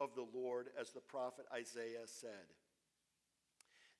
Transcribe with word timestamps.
of 0.00 0.14
the 0.14 0.26
Lord, 0.34 0.68
as 0.80 0.90
the 0.90 1.00
prophet 1.00 1.44
Isaiah 1.52 2.06
said. 2.06 2.54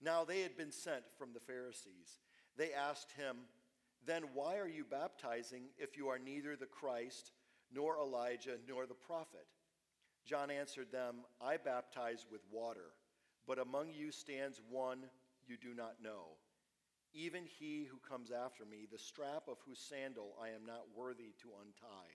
Now 0.03 0.25
they 0.25 0.41
had 0.41 0.57
been 0.57 0.73
sent 0.73 1.05
from 1.19 1.33
the 1.35 1.41
Pharisees. 1.41 2.21
They 2.57 2.73
asked 2.73 3.13
him, 3.13 3.37
Then 4.07 4.25
why 4.33 4.59
are 4.59 4.69
you 4.69 4.85
baptizing 4.85 5.65
if 5.79 5.97
you 5.97 6.09
are 6.09 6.19
neither 6.19 6.57
the 6.57 6.67
Christ, 6.67 7.33
nor 7.73 7.99
Elijah, 7.99 8.57
nor 8.67 8.87
the 8.87 8.95
prophet? 8.95 9.47
John 10.27 10.51
answered 10.51 10.91
them, 10.91 11.17
I 11.41 11.57
baptize 11.59 12.27
with 12.31 12.41
water, 12.51 12.93
but 13.47 13.59
among 13.59 13.93
you 13.93 14.11
stands 14.11 14.61
one 14.71 15.05
you 15.47 15.57
do 15.57 15.75
not 15.75 15.97
know, 16.03 16.37
even 17.13 17.43
he 17.45 17.85
who 17.85 17.99
comes 18.09 18.31
after 18.31 18.65
me, 18.65 18.87
the 18.91 18.99
strap 18.99 19.49
of 19.49 19.57
whose 19.67 19.81
sandal 19.81 20.37
I 20.41 20.49
am 20.49 20.65
not 20.65 20.85
worthy 20.95 21.35
to 21.43 21.49
untie. 21.61 22.15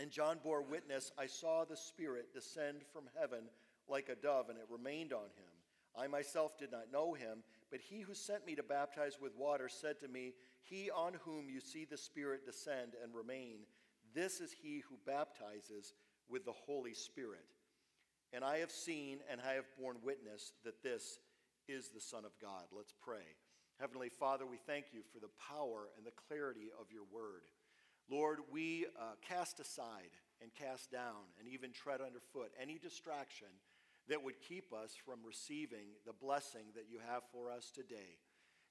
And 0.00 0.10
John 0.10 0.38
bore 0.42 0.62
witness 0.62 1.12
I 1.18 1.26
saw 1.26 1.64
the 1.64 1.76
Spirit 1.76 2.32
descend 2.32 2.82
from 2.92 3.04
heaven 3.18 3.44
like 3.88 4.08
a 4.08 4.14
dove, 4.14 4.48
and 4.48 4.58
it 4.58 4.64
remained 4.68 5.12
on 5.12 5.30
him. 5.36 5.52
I 5.96 6.08
myself 6.08 6.58
did 6.58 6.72
not 6.72 6.92
know 6.92 7.14
him, 7.14 7.44
but 7.70 7.80
he 7.80 8.00
who 8.00 8.14
sent 8.14 8.46
me 8.46 8.56
to 8.56 8.62
baptize 8.62 9.18
with 9.20 9.36
water 9.36 9.68
said 9.68 10.00
to 10.00 10.08
me, 10.08 10.32
He 10.62 10.90
on 10.90 11.14
whom 11.24 11.48
you 11.48 11.60
see 11.60 11.84
the 11.84 11.96
Spirit 11.96 12.44
descend 12.44 12.94
and 13.02 13.14
remain 13.14 13.58
this 14.14 14.40
is 14.40 14.52
he 14.52 14.82
who 14.88 14.96
baptizes 15.06 15.92
with 16.28 16.44
the 16.44 16.52
Holy 16.52 16.94
Spirit. 16.94 17.44
And 18.32 18.44
I 18.44 18.58
have 18.58 18.70
seen 18.70 19.18
and 19.30 19.40
I 19.40 19.54
have 19.54 19.64
borne 19.78 19.96
witness 20.02 20.52
that 20.64 20.82
this 20.82 21.18
is 21.68 21.88
the 21.88 22.00
Son 22.00 22.24
of 22.24 22.32
God. 22.40 22.64
Let's 22.72 22.94
pray. 23.02 23.36
Heavenly 23.80 24.08
Father, 24.08 24.46
we 24.46 24.56
thank 24.56 24.86
you 24.92 25.00
for 25.12 25.18
the 25.18 25.34
power 25.50 25.88
and 25.96 26.06
the 26.06 26.14
clarity 26.28 26.70
of 26.80 26.86
your 26.92 27.04
word. 27.12 27.42
Lord, 28.10 28.40
we 28.50 28.86
uh, 28.98 29.14
cast 29.26 29.60
aside 29.60 30.10
and 30.42 30.50
cast 30.54 30.90
down 30.90 31.24
and 31.38 31.48
even 31.48 31.72
tread 31.72 32.00
underfoot 32.00 32.52
any 32.60 32.78
distraction 32.78 33.48
that 34.08 34.22
would 34.22 34.40
keep 34.40 34.72
us 34.72 34.94
from 35.06 35.20
receiving 35.26 35.86
the 36.06 36.12
blessing 36.12 36.66
that 36.74 36.86
you 36.90 36.98
have 37.08 37.22
for 37.32 37.50
us 37.50 37.70
today. 37.74 38.18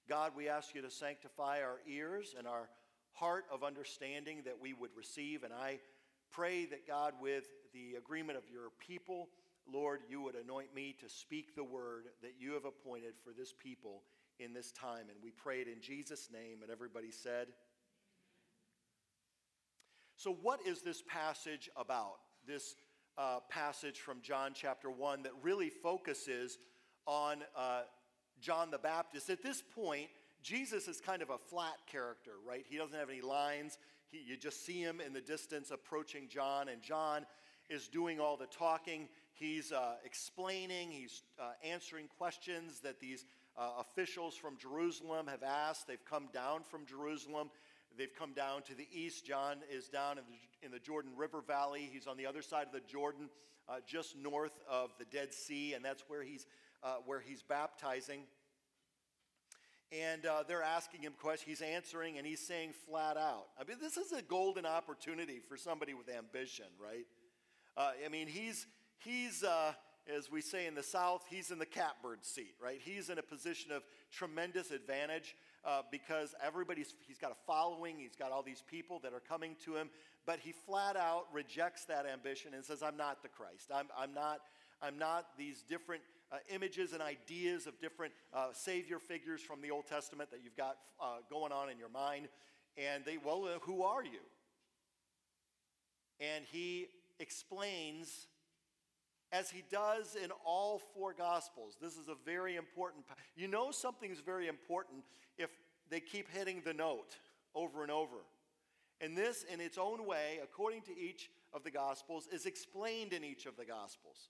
God, 0.08 0.34
we 0.36 0.50
ask 0.50 0.76
you 0.76 0.82
to 0.82 0.92
sanctify 0.92 1.62
our 1.62 1.80
ears 1.88 2.36
and 2.38 2.48
our 2.48 2.70
heart 3.14 3.46
of 3.52 3.64
understanding 3.64 4.42
that 4.46 4.60
we 4.62 4.74
would 4.74 4.92
receive. 4.96 5.44
And 5.44 5.54
I 5.54 5.80
pray 6.32 6.66
that 6.66 6.88
God, 6.88 7.14
with 7.22 7.46
the 7.74 7.96
agreement 7.98 8.38
of 8.38 8.44
your 8.52 8.70
people, 8.86 9.30
Lord, 9.72 10.02
you 10.10 10.22
would 10.22 10.36
anoint 10.36 10.76
me 10.76 10.96
to 11.00 11.10
speak 11.10 11.56
the 11.56 11.64
word 11.64 12.06
that 12.22 12.34
you 12.38 12.54
have 12.54 12.66
appointed 12.66 13.14
for 13.24 13.32
this 13.32 13.54
people 13.54 14.04
in 14.40 14.54
this 14.54 14.72
time. 14.72 15.06
And 15.10 15.18
we 15.24 15.32
pray 15.32 15.62
it 15.62 15.68
in 15.68 15.82
Jesus' 15.82 16.30
name. 16.32 16.62
And 16.62 16.72
everybody 16.72 17.12
said, 17.12 17.48
So, 20.24 20.38
what 20.42 20.66
is 20.66 20.82
this 20.82 21.04
passage 21.06 21.70
about? 21.76 22.16
This 22.48 22.76
uh, 23.18 23.40
passage 23.50 24.00
from 24.00 24.22
John 24.22 24.52
chapter 24.56 24.90
1 24.90 25.24
that 25.24 25.34
really 25.42 25.68
focuses 25.70 26.60
on 27.06 27.44
uh, 27.58 27.82
John 28.40 28.72
the 28.72 28.78
Baptist. 28.78 29.30
At 29.30 29.44
this 29.44 29.62
point, 29.76 30.08
Jesus 30.42 30.88
is 30.88 31.02
kind 31.02 31.22
of 31.22 31.30
a 31.30 31.38
flat 31.38 31.76
character, 31.92 32.32
right? 32.48 32.64
He 32.70 32.78
doesn't 32.78 32.98
have 32.98 33.10
any 33.10 33.20
lines. 33.20 33.78
He, 34.12 34.20
you 34.26 34.38
just 34.38 34.66
see 34.66 34.80
him 34.80 35.02
in 35.06 35.12
the 35.12 35.20
distance 35.20 35.72
approaching 35.72 36.30
John, 36.30 36.70
and 36.70 36.82
John 36.82 37.26
is 37.70 37.90
doing 37.90 38.22
all 38.22 38.38
the 38.38 38.46
talking. 38.46 39.10
He's 39.34 39.74
uh, 39.74 39.96
explaining, 40.06 40.90
he's 40.90 41.24
uh, 41.38 41.52
answering 41.70 42.08
questions 42.18 42.80
that 42.80 43.02
these 43.02 43.26
uh, 43.58 43.72
officials 43.82 44.36
from 44.36 44.58
Jerusalem 44.58 45.28
have 45.28 45.44
asked. 45.44 45.86
They've 45.86 46.06
come 46.06 46.30
down 46.34 46.64
from 46.64 46.86
Jerusalem. 46.86 47.50
They've 47.98 48.14
come 48.14 48.34
down 48.34 48.64
to 48.64 48.76
the 48.76 48.88
east. 48.92 49.26
John 49.26 49.58
is 49.72 49.88
down 49.88 50.18
in 50.18 50.24
the, 50.28 50.66
in 50.66 50.72
the 50.72 50.80
Jordan 50.80 51.12
River 51.16 51.42
Valley. 51.46 51.90
He's 51.92 52.08
on 52.08 52.18
the 52.18 52.26
other 52.26 52.42
side 52.42 52.68
of 52.68 52.74
the 52.74 52.82
Jordan, 52.82 53.30
uh, 53.70 53.76
just 53.86 54.18
north 54.18 54.60
of 54.70 54.92
the 54.98 55.06
Dead 55.06 55.34
Sea, 55.34 55.74
and 55.74 55.84
that's 55.84 56.04
where 56.08 56.24
he's, 56.24 56.46
uh, 56.84 56.96
where 57.06 57.20
he's 57.20 57.44
baptizing. 57.44 58.22
And 59.92 60.26
uh, 60.26 60.44
they're 60.48 60.64
asking 60.64 61.04
him 61.04 61.14
questions. 61.22 61.60
He's 61.60 61.68
answering, 61.68 62.18
and 62.18 62.26
he's 62.26 62.40
saying 62.40 62.74
flat 62.90 63.16
out. 63.16 63.46
I 63.60 63.64
mean, 63.64 63.78
this 63.80 63.98
is 63.98 64.12
a 64.12 64.24
golden 64.24 64.66
opportunity 64.66 65.40
for 65.48 65.56
somebody 65.56 65.94
with 65.94 66.10
ambition, 66.10 66.66
right? 66.82 67.06
Uh, 67.78 67.92
I 68.04 68.10
mean, 68.10 68.28
he's, 68.28 68.66
he's 68.98 69.44
uh, 69.44 69.74
as 70.14 70.32
we 70.32 70.42
say 70.42 70.68
in 70.68 70.76
the 70.76 70.84
South, 70.84 71.24
he's 71.30 71.52
in 71.52 71.60
the 71.60 71.66
catbird 71.66 72.26
seat, 72.26 72.56
right? 72.62 72.80
He's 72.84 73.10
in 73.10 73.18
a 73.18 73.24
position 73.24 73.72
of 73.72 73.84
tremendous 74.12 74.72
advantage 74.72 75.36
uh, 75.66 75.82
because 75.92 76.36
everybody's, 76.46 76.94
he's 77.08 77.18
got 77.18 77.32
a 77.32 77.38
following, 77.48 77.98
he's 77.98 78.16
got 78.16 78.32
all 78.32 78.44
these 78.44 78.64
people 78.70 79.00
that 79.04 79.14
are 79.14 79.22
coming 79.22 79.56
to 79.66 79.76
him, 79.76 79.90
but 80.26 80.40
he 80.40 80.52
flat 80.52 80.96
out 80.96 81.26
rejects 81.34 81.86
that 81.86 82.06
ambition 82.06 82.54
and 82.54 82.64
says, 82.64 82.84
I'm 82.84 82.98
not 82.98 83.22
the 83.24 83.30
Christ. 83.30 83.72
I'm, 83.74 83.88
I'm, 83.98 84.14
not, 84.14 84.42
I'm 84.82 84.98
not 84.98 85.28
these 85.38 85.64
different 85.68 86.02
uh, 86.32 86.38
images 86.54 86.94
and 86.94 87.02
ideas 87.02 87.68
of 87.68 87.80
different 87.80 88.14
uh, 88.34 88.48
Savior 88.54 89.00
figures 89.00 89.42
from 89.42 89.62
the 89.62 89.72
Old 89.72 89.86
Testament 89.88 90.32
that 90.32 90.40
you've 90.44 90.58
got 90.58 90.78
uh, 91.02 91.18
going 91.30 91.52
on 91.52 91.70
in 91.70 91.78
your 91.78 91.90
mind. 91.90 92.28
And 92.78 93.06
they, 93.06 93.18
well, 93.24 93.46
uh, 93.46 93.60
who 93.62 93.84
are 93.84 94.04
you? 94.04 94.22
And 96.20 96.46
he 96.52 96.88
explains, 97.20 98.28
as 99.34 99.50
he 99.50 99.64
does 99.72 100.16
in 100.16 100.30
all 100.46 100.80
four 100.94 101.12
Gospels, 101.12 101.76
this 101.82 101.98
is 101.98 102.08
a 102.08 102.16
very 102.24 102.56
important. 102.56 103.04
You 103.36 103.48
know 103.48 103.72
something's 103.72 104.20
very 104.20 104.48
important 104.48 105.04
if 105.40 105.50
they 105.90 106.00
keep 106.00 106.30
hitting 106.30 106.62
the 106.64 106.74
note 106.74 107.18
over 107.56 107.82
and 107.82 107.92
over. 107.92 108.18
And 109.02 109.18
this, 109.18 109.44
in 109.52 109.60
its 109.60 109.78
own 109.78 110.06
way, 110.06 110.40
according 110.42 110.84
to 110.84 110.98
each 110.98 111.32
of 111.52 111.64
the 111.64 111.72
Gospels, 111.72 112.30
is 112.32 112.46
explained 112.46 113.12
in 113.12 113.24
each 113.24 113.48
of 113.48 113.58
the 113.58 113.66
Gospels. 113.66 114.30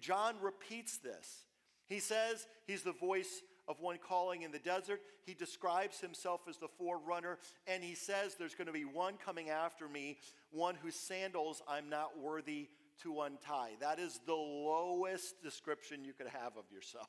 John 0.00 0.34
repeats 0.42 0.98
this. 0.98 1.46
He 1.86 2.00
says 2.00 2.48
he's 2.66 2.82
the 2.82 2.92
voice 2.92 3.42
of 3.68 3.80
one 3.80 3.98
calling 3.98 4.42
in 4.42 4.50
the 4.50 4.58
desert. 4.58 5.00
He 5.24 5.34
describes 5.34 6.00
himself 6.00 6.40
as 6.48 6.58
the 6.58 6.68
forerunner, 6.68 7.38
and 7.68 7.84
he 7.84 7.94
says 7.94 8.34
there's 8.34 8.54
going 8.56 8.66
to 8.66 8.72
be 8.72 8.84
one 8.84 9.14
coming 9.24 9.48
after 9.48 9.88
me, 9.88 10.18
one 10.50 10.74
whose 10.74 10.96
sandals 10.96 11.62
I'm 11.68 11.88
not 11.88 12.18
worthy 12.18 12.68
to 13.02 13.20
untie. 13.22 13.72
That 13.80 13.98
is 13.98 14.20
the 14.26 14.34
lowest 14.34 15.42
description 15.42 16.04
you 16.04 16.12
could 16.12 16.28
have 16.28 16.56
of 16.56 16.70
yourself. 16.72 17.08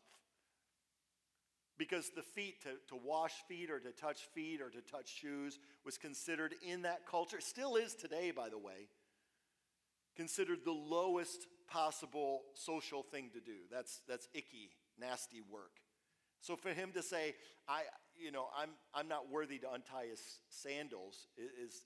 Because 1.77 2.09
the 2.15 2.21
feet, 2.21 2.61
to, 2.63 2.69
to 2.87 3.01
wash 3.03 3.33
feet 3.47 3.69
or 3.69 3.79
to 3.79 3.91
touch 3.91 4.21
feet 4.33 4.61
or 4.61 4.69
to 4.69 4.81
touch 4.81 5.13
shoes, 5.13 5.59
was 5.83 5.97
considered 5.97 6.55
in 6.65 6.83
that 6.83 7.05
culture, 7.05 7.41
still 7.41 7.75
is 7.75 7.95
today, 7.95 8.31
by 8.31 8.49
the 8.49 8.57
way, 8.57 8.87
considered 10.15 10.59
the 10.63 10.71
lowest 10.71 11.47
possible 11.67 12.43
social 12.53 13.03
thing 13.03 13.29
to 13.33 13.41
do. 13.41 13.57
That's, 13.69 14.01
that's 14.07 14.29
icky, 14.33 14.71
nasty 14.99 15.41
work. 15.51 15.81
So 16.39 16.55
for 16.55 16.69
him 16.69 16.91
to 16.93 17.01
say, 17.01 17.35
I, 17.67 17.81
you 18.15 18.31
know, 18.31 18.47
I'm, 18.57 18.69
I'm 18.93 19.07
not 19.07 19.29
worthy 19.29 19.57
to 19.59 19.71
untie 19.71 20.05
his 20.09 20.21
sandals 20.49 21.27
is, 21.37 21.83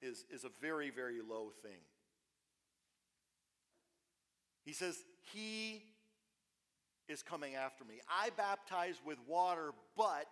is, 0.00 0.24
is 0.30 0.44
a 0.44 0.50
very, 0.60 0.90
very 0.90 1.20
low 1.20 1.50
thing. 1.62 1.80
He 4.66 4.74
says, 4.74 4.98
He 5.32 5.82
is 7.08 7.22
coming 7.22 7.54
after 7.54 7.84
me. 7.84 8.00
I 8.10 8.28
baptize 8.36 9.00
with 9.06 9.16
water, 9.26 9.72
but 9.96 10.26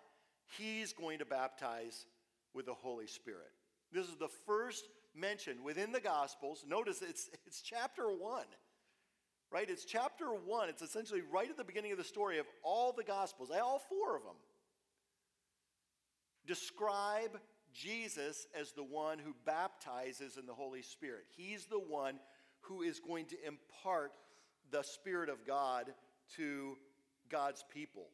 He's 0.59 0.93
going 0.93 1.21
to 1.21 1.25
baptize 1.25 2.05
with 2.53 2.67
the 2.67 2.75
Holy 2.75 3.07
Spirit. 3.07 3.51
This 3.91 4.07
is 4.07 4.17
the 4.17 4.29
first 4.29 4.85
mention 5.15 5.65
within 5.65 5.93
the 5.93 6.01
Gospels. 6.01 6.67
Notice 6.69 7.01
it's, 7.01 7.31
it's 7.47 7.63
chapter 7.63 8.09
one 8.09 8.45
right? 9.55 9.71
It's 9.71 9.85
chapter 9.85 10.27
one. 10.27 10.69
It's 10.69 10.83
essentially 10.83 11.23
right 11.33 11.49
at 11.49 11.57
the 11.57 11.63
beginning 11.63 11.93
of 11.93 11.99
the 11.99 12.05
story 12.05 12.39
of 12.39 12.47
all 12.65 12.93
the 12.93 13.05
Gospels, 13.05 13.51
all 13.51 13.81
four 13.89 14.17
of 14.17 14.25
them. 14.25 14.35
Describe 16.45 17.39
Jesus 17.73 18.49
as 18.59 18.73
the 18.73 18.83
one 18.83 19.19
who 19.19 19.35
baptizes 19.47 20.37
in 20.37 20.47
the 20.47 20.53
Holy 20.53 20.83
Spirit. 20.83 21.25
He's 21.37 21.67
the 21.67 21.79
one 21.79 22.19
who 22.69 22.83
is 22.83 23.01
going 23.01 23.27
to 23.27 23.37
impart 23.47 24.13
the 24.71 24.83
Spirit 24.83 25.29
of 25.29 25.47
God 25.47 25.93
to 26.37 26.77
God's 27.31 27.65
people. 27.73 28.07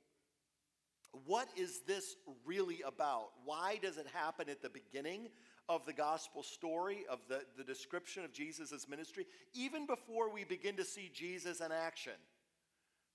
What 1.27 1.49
is 1.57 1.81
this 1.87 2.17
really 2.45 2.83
about? 2.87 3.31
Why 3.45 3.79
does 3.83 3.97
it 3.97 4.07
happen 4.13 4.49
at 4.49 4.63
the 4.63 4.71
beginning 4.71 5.29
of 5.69 5.85
the 5.85 5.93
gospel 5.93 6.43
story, 6.43 7.05
of 7.11 7.19
the, 7.29 7.43
the 7.57 7.65
description 7.65 8.25
of 8.25 8.33
Jesus' 8.33 8.89
ministry, 8.89 9.27
even 9.55 9.87
before 9.87 10.33
we 10.33 10.45
begin 10.45 10.77
to 10.77 10.85
see 10.85 11.11
Jesus 11.13 11.61
in 11.61 11.73
action? 11.73 12.13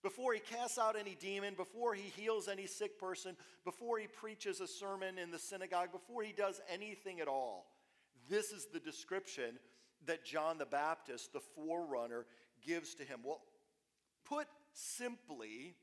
Before 0.04 0.34
he 0.34 0.40
casts 0.40 0.78
out 0.78 0.96
any 1.00 1.16
demon, 1.20 1.56
before 1.56 1.96
he 1.96 2.12
heals 2.22 2.48
any 2.48 2.68
sick 2.68 3.00
person, 3.00 3.36
before 3.64 3.98
he 3.98 4.08
preaches 4.08 4.60
a 4.60 4.68
sermon 4.68 5.18
in 5.18 5.32
the 5.32 5.40
synagogue, 5.40 5.92
before 5.92 6.22
he 6.22 6.32
does 6.32 6.62
anything 6.72 7.22
at 7.22 7.28
all, 7.28 7.66
this 8.30 8.52
is 8.52 8.68
the 8.72 8.80
description 8.80 9.58
that 10.08 10.26
John 10.26 10.58
the 10.58 10.66
Baptist, 10.66 11.34
the 11.34 11.40
forerunner, 11.40 12.26
gives 12.66 12.96
to 12.96 13.04
him. 13.04 13.20
Well, 13.24 13.42
put 14.26 14.48
simply, 14.74 15.76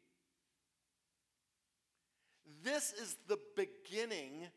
this 2.63 2.93
is 2.93 3.17
the 3.29 3.39
beginning 3.57 4.49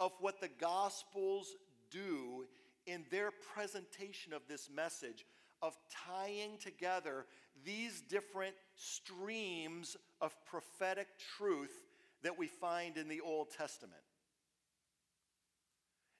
of 0.00 0.12
what 0.20 0.40
the 0.40 0.50
Gospels 0.60 1.54
do 1.90 2.46
in 2.86 3.04
their 3.10 3.30
presentation 3.54 4.32
of 4.32 4.42
this 4.48 4.68
message 4.74 5.24
of 5.62 5.76
tying 6.06 6.58
together 6.58 7.24
these 7.64 8.02
different 8.02 8.54
streams 8.74 9.96
of 10.20 10.34
prophetic 10.44 11.06
truth 11.38 11.84
that 12.22 12.38
we 12.38 12.46
find 12.46 12.96
in 12.96 13.08
the 13.08 13.20
Old 13.20 13.50
Testament. 13.50 14.02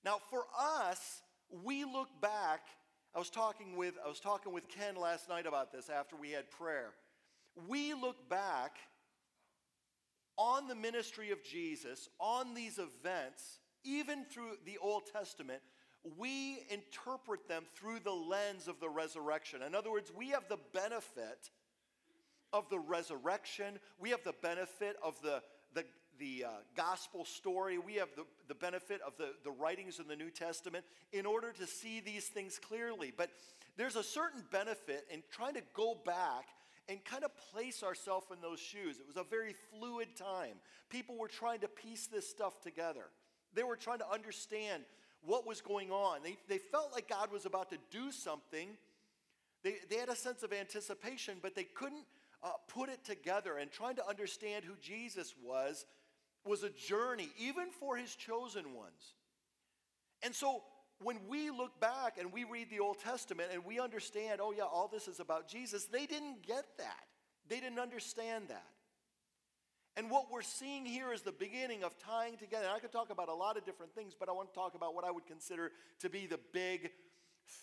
Now, 0.04 0.18
for 0.30 0.44
us, 0.58 1.22
we 1.62 1.84
look 1.84 2.08
back. 2.20 2.60
I 3.14 3.18
was 3.18 3.30
talking 3.30 3.76
with 3.76 3.94
I 4.04 4.08
was 4.08 4.20
talking 4.20 4.52
with 4.52 4.68
Ken 4.68 4.96
last 4.96 5.28
night 5.28 5.46
about 5.46 5.72
this 5.72 5.88
after 5.88 6.16
we 6.16 6.30
had 6.30 6.50
prayer. 6.50 6.90
We 7.68 7.94
look 7.94 8.28
back 8.28 8.76
on 10.36 10.66
the 10.66 10.74
ministry 10.74 11.30
of 11.30 11.42
Jesus, 11.44 12.08
on 12.18 12.54
these 12.54 12.78
events, 12.78 13.60
even 13.84 14.24
through 14.24 14.56
the 14.64 14.78
Old 14.78 15.04
Testament, 15.12 15.60
we 16.18 16.58
interpret 16.70 17.48
them 17.48 17.64
through 17.74 18.00
the 18.00 18.12
lens 18.12 18.66
of 18.66 18.80
the 18.80 18.88
resurrection. 18.88 19.62
In 19.62 19.74
other 19.74 19.90
words, 19.90 20.12
we 20.14 20.30
have 20.30 20.48
the 20.48 20.58
benefit 20.72 21.50
of 22.52 22.68
the 22.68 22.78
resurrection, 22.78 23.78
we 23.98 24.10
have 24.10 24.22
the 24.24 24.34
benefit 24.42 24.96
of 25.02 25.20
the, 25.22 25.42
the, 25.74 25.84
the 26.18 26.44
uh, 26.46 26.50
gospel 26.76 27.24
story, 27.24 27.78
we 27.78 27.94
have 27.94 28.08
the, 28.16 28.24
the 28.48 28.54
benefit 28.54 29.00
of 29.06 29.16
the, 29.16 29.30
the 29.44 29.50
writings 29.50 29.98
in 29.98 30.08
the 30.08 30.16
New 30.16 30.30
Testament 30.30 30.84
in 31.12 31.26
order 31.26 31.52
to 31.52 31.66
see 31.66 32.00
these 32.00 32.26
things 32.26 32.58
clearly. 32.58 33.12
But 33.16 33.30
there's 33.76 33.96
a 33.96 34.02
certain 34.02 34.42
benefit 34.50 35.06
in 35.10 35.22
trying 35.30 35.54
to 35.54 35.62
go 35.74 35.96
back 36.04 36.46
and 36.88 37.02
kind 37.04 37.24
of 37.24 37.30
place 37.52 37.82
ourselves 37.82 38.26
in 38.32 38.40
those 38.40 38.60
shoes. 38.60 38.98
It 38.98 39.06
was 39.06 39.16
a 39.16 39.24
very 39.24 39.54
fluid 39.70 40.08
time. 40.16 40.56
People 40.90 41.16
were 41.16 41.28
trying 41.28 41.60
to 41.60 41.68
piece 41.68 42.06
this 42.06 42.28
stuff 42.28 42.60
together, 42.62 43.04
they 43.54 43.62
were 43.62 43.76
trying 43.76 43.98
to 43.98 44.10
understand 44.10 44.84
what 45.26 45.46
was 45.46 45.60
going 45.60 45.90
on. 45.90 46.18
They, 46.22 46.36
they 46.48 46.58
felt 46.58 46.92
like 46.92 47.08
God 47.08 47.32
was 47.32 47.46
about 47.46 47.70
to 47.70 47.78
do 47.90 48.12
something. 48.12 48.68
They, 49.62 49.76
they 49.88 49.96
had 49.96 50.10
a 50.10 50.16
sense 50.16 50.42
of 50.42 50.52
anticipation, 50.52 51.38
but 51.40 51.54
they 51.54 51.64
couldn't 51.64 52.04
uh, 52.42 52.50
put 52.68 52.90
it 52.90 53.02
together. 53.04 53.56
And 53.56 53.70
trying 53.70 53.96
to 53.96 54.06
understand 54.06 54.64
who 54.64 54.74
Jesus 54.82 55.34
was 55.42 55.86
was 56.44 56.62
a 56.62 56.70
journey, 56.70 57.28
even 57.38 57.70
for 57.70 57.96
his 57.96 58.14
chosen 58.14 58.74
ones. 58.74 59.14
And 60.22 60.34
so 60.34 60.62
when 61.02 61.18
we 61.28 61.50
look 61.50 61.80
back 61.80 62.18
and 62.18 62.32
we 62.32 62.44
read 62.44 62.70
the 62.70 62.80
Old 62.80 62.98
Testament 62.98 63.50
and 63.52 63.64
we 63.64 63.80
understand, 63.80 64.40
oh, 64.42 64.52
yeah, 64.52 64.64
all 64.64 64.88
this 64.88 65.08
is 65.08 65.20
about 65.20 65.48
Jesus, 65.48 65.86
they 65.86 66.06
didn't 66.06 66.46
get 66.46 66.64
that. 66.78 67.04
They 67.48 67.60
didn't 67.60 67.78
understand 67.78 68.48
that. 68.48 68.66
And 69.96 70.10
what 70.10 70.30
we're 70.30 70.42
seeing 70.42 70.84
here 70.84 71.12
is 71.12 71.22
the 71.22 71.32
beginning 71.32 71.84
of 71.84 71.96
tying 71.98 72.36
together. 72.36 72.64
And 72.64 72.74
I 72.74 72.80
could 72.80 72.90
talk 72.90 73.10
about 73.10 73.28
a 73.28 73.34
lot 73.34 73.56
of 73.56 73.64
different 73.64 73.94
things, 73.94 74.14
but 74.18 74.28
I 74.28 74.32
want 74.32 74.52
to 74.52 74.54
talk 74.54 74.74
about 74.74 74.94
what 74.94 75.04
I 75.04 75.10
would 75.10 75.26
consider 75.26 75.70
to 76.00 76.10
be 76.10 76.26
the 76.26 76.40
big 76.52 76.90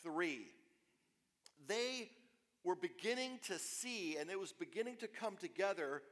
three. 0.04 0.48
They 1.68 2.10
were 2.64 2.76
beginning 2.76 3.40
to 3.48 3.60
see, 3.60 4.18
and 4.18 4.30
it 4.30 4.40
was 4.40 4.54
beginning 4.54 4.98
to 4.98 5.08
come 5.08 5.36
together, 5.36 6.04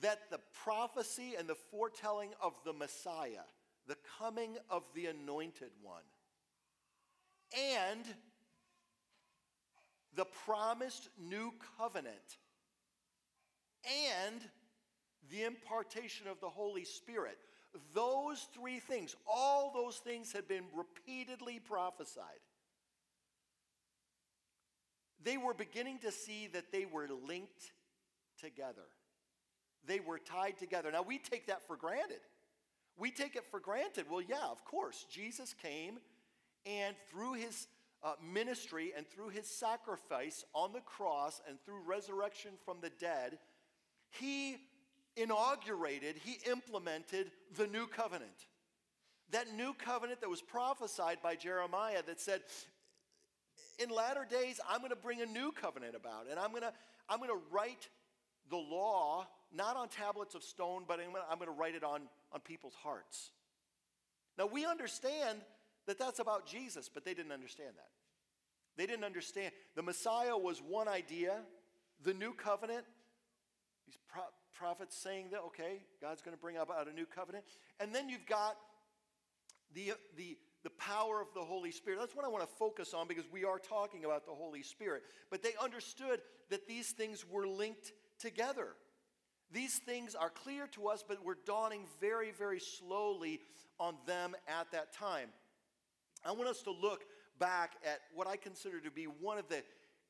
that 0.00 0.30
the 0.30 0.40
prophecy 0.64 1.34
and 1.38 1.48
the 1.48 1.56
foretelling 1.70 2.30
of 2.40 2.54
the 2.64 2.72
Messiah, 2.72 3.44
the 3.86 3.96
coming 4.18 4.56
of 4.68 4.82
the 4.94 5.06
anointed 5.06 5.70
one, 5.82 6.02
and 7.58 8.04
the 10.14 10.26
promised 10.44 11.08
new 11.18 11.52
covenant, 11.78 12.38
and 14.16 14.40
the 15.30 15.44
impartation 15.44 16.26
of 16.28 16.40
the 16.40 16.48
Holy 16.48 16.84
Spirit. 16.84 17.38
Those 17.94 18.46
three 18.54 18.80
things, 18.80 19.14
all 19.26 19.72
those 19.72 19.96
things 19.96 20.32
had 20.32 20.48
been 20.48 20.64
repeatedly 20.74 21.60
prophesied. 21.60 22.24
They 25.22 25.36
were 25.36 25.54
beginning 25.54 25.98
to 26.00 26.10
see 26.10 26.48
that 26.48 26.72
they 26.72 26.86
were 26.86 27.06
linked 27.26 27.72
together. 28.40 28.86
They 29.86 30.00
were 30.00 30.18
tied 30.18 30.58
together. 30.58 30.90
Now, 30.90 31.02
we 31.02 31.18
take 31.18 31.46
that 31.46 31.66
for 31.66 31.76
granted. 31.76 32.20
We 32.98 33.10
take 33.10 33.36
it 33.36 33.44
for 33.50 33.60
granted. 33.60 34.06
Well, 34.10 34.22
yeah, 34.22 34.46
of 34.50 34.64
course. 34.64 35.06
Jesus 35.10 35.54
came, 35.54 35.98
and 36.66 36.94
through 37.10 37.34
his 37.34 37.66
uh, 38.02 38.14
ministry 38.22 38.92
and 38.96 39.06
through 39.06 39.30
his 39.30 39.46
sacrifice 39.46 40.44
on 40.54 40.72
the 40.72 40.80
cross 40.80 41.40
and 41.48 41.58
through 41.64 41.80
resurrection 41.86 42.52
from 42.64 42.78
the 42.80 42.90
dead, 43.00 43.38
he 44.10 44.56
inaugurated, 45.16 46.16
he 46.16 46.38
implemented 46.50 47.30
the 47.56 47.66
new 47.66 47.86
covenant. 47.86 48.46
That 49.30 49.54
new 49.54 49.74
covenant 49.74 50.20
that 50.20 50.30
was 50.30 50.42
prophesied 50.42 51.18
by 51.22 51.36
Jeremiah 51.36 52.02
that 52.06 52.20
said, 52.20 52.40
in 53.78 53.88
latter 53.90 54.26
days, 54.28 54.60
I'm 54.68 54.78
going 54.78 54.90
to 54.90 54.96
bring 54.96 55.22
a 55.22 55.26
new 55.26 55.52
covenant 55.52 55.94
about, 55.94 56.26
and 56.30 56.38
I'm 56.38 56.50
going 56.50 56.62
to, 56.62 56.72
I'm 57.08 57.18
going 57.18 57.30
to 57.30 57.40
write 57.50 57.88
the 58.50 58.56
law 58.56 59.26
not 59.54 59.76
on 59.76 59.88
tablets 59.88 60.34
of 60.34 60.42
stone, 60.42 60.84
but 60.86 61.00
I'm 61.00 61.12
going, 61.38 61.46
to, 61.46 61.52
write 61.52 61.74
it 61.74 61.84
on, 61.84 62.02
on 62.32 62.40
people's 62.40 62.74
hearts. 62.74 63.30
Now, 64.38 64.46
we 64.46 64.64
understand 64.64 65.40
that 65.86 65.98
that's 65.98 66.18
about 66.18 66.46
Jesus, 66.46 66.88
but 66.92 67.04
they 67.04 67.14
didn't 67.14 67.32
understand 67.32 67.70
that. 67.76 67.88
They 68.76 68.86
didn't 68.86 69.04
understand. 69.04 69.52
The 69.74 69.82
Messiah 69.82 70.36
was 70.36 70.62
one 70.66 70.88
idea, 70.88 71.40
the 72.02 72.14
new 72.14 72.32
covenant, 72.32 72.84
these 73.86 73.98
pro- 74.08 74.22
prophets 74.54 74.96
saying 74.96 75.28
that, 75.32 75.40
okay, 75.46 75.82
God's 76.00 76.22
going 76.22 76.36
to 76.36 76.40
bring 76.40 76.56
about 76.56 76.88
a 76.88 76.92
new 76.92 77.06
covenant. 77.06 77.44
And 77.80 77.94
then 77.94 78.08
you've 78.08 78.26
got 78.26 78.56
the, 79.74 79.92
the, 80.16 80.38
the 80.62 80.70
power 80.70 81.20
of 81.20 81.28
the 81.34 81.40
Holy 81.40 81.70
Spirit. 81.72 81.98
That's 81.98 82.14
what 82.14 82.24
I 82.24 82.28
want 82.28 82.48
to 82.48 82.56
focus 82.56 82.94
on 82.94 83.08
because 83.08 83.24
we 83.30 83.44
are 83.44 83.58
talking 83.58 84.04
about 84.04 84.26
the 84.26 84.32
Holy 84.32 84.62
Spirit. 84.62 85.02
But 85.30 85.42
they 85.42 85.52
understood 85.60 86.20
that 86.50 86.68
these 86.68 86.90
things 86.90 87.24
were 87.28 87.46
linked 87.46 87.92
together. 88.18 88.68
These 89.52 89.78
things 89.78 90.14
are 90.14 90.30
clear 90.30 90.66
to 90.68 90.88
us, 90.88 91.04
but 91.06 91.24
we're 91.24 91.34
dawning 91.44 91.82
very, 92.00 92.30
very 92.30 92.60
slowly 92.60 93.40
on 93.78 93.94
them 94.06 94.34
at 94.46 94.70
that 94.72 94.92
time. 94.92 95.28
I 96.24 96.32
want 96.32 96.48
us 96.48 96.62
to 96.62 96.70
look 96.70 97.04
back 97.38 97.72
at 97.84 98.00
what 98.14 98.28
I 98.28 98.36
consider 98.36 98.80
to 98.80 98.90
be 98.90 99.04
one 99.04 99.38
of 99.38 99.48
the 99.48 99.62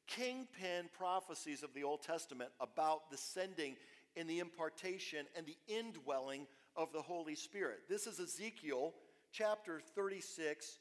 kingpin 0.07 0.91
prophecies 0.97 1.63
of 1.63 1.73
the 1.73 1.85
Old 1.85 2.03
Testament 2.03 2.51
about 2.61 3.11
the 3.11 3.17
sending 3.17 3.77
and 4.17 4.29
the 4.29 4.41
impartation 4.41 5.27
and 5.37 5.47
the 5.47 5.57
indwelling 5.69 6.47
of 6.77 6.93
the 6.93 7.01
Holy 7.01 7.37
Spirit. 7.37 7.81
This 7.89 8.07
is 8.07 8.19
Ezekiel 8.19 8.93
chapter 9.33 9.81
36, 9.95 10.79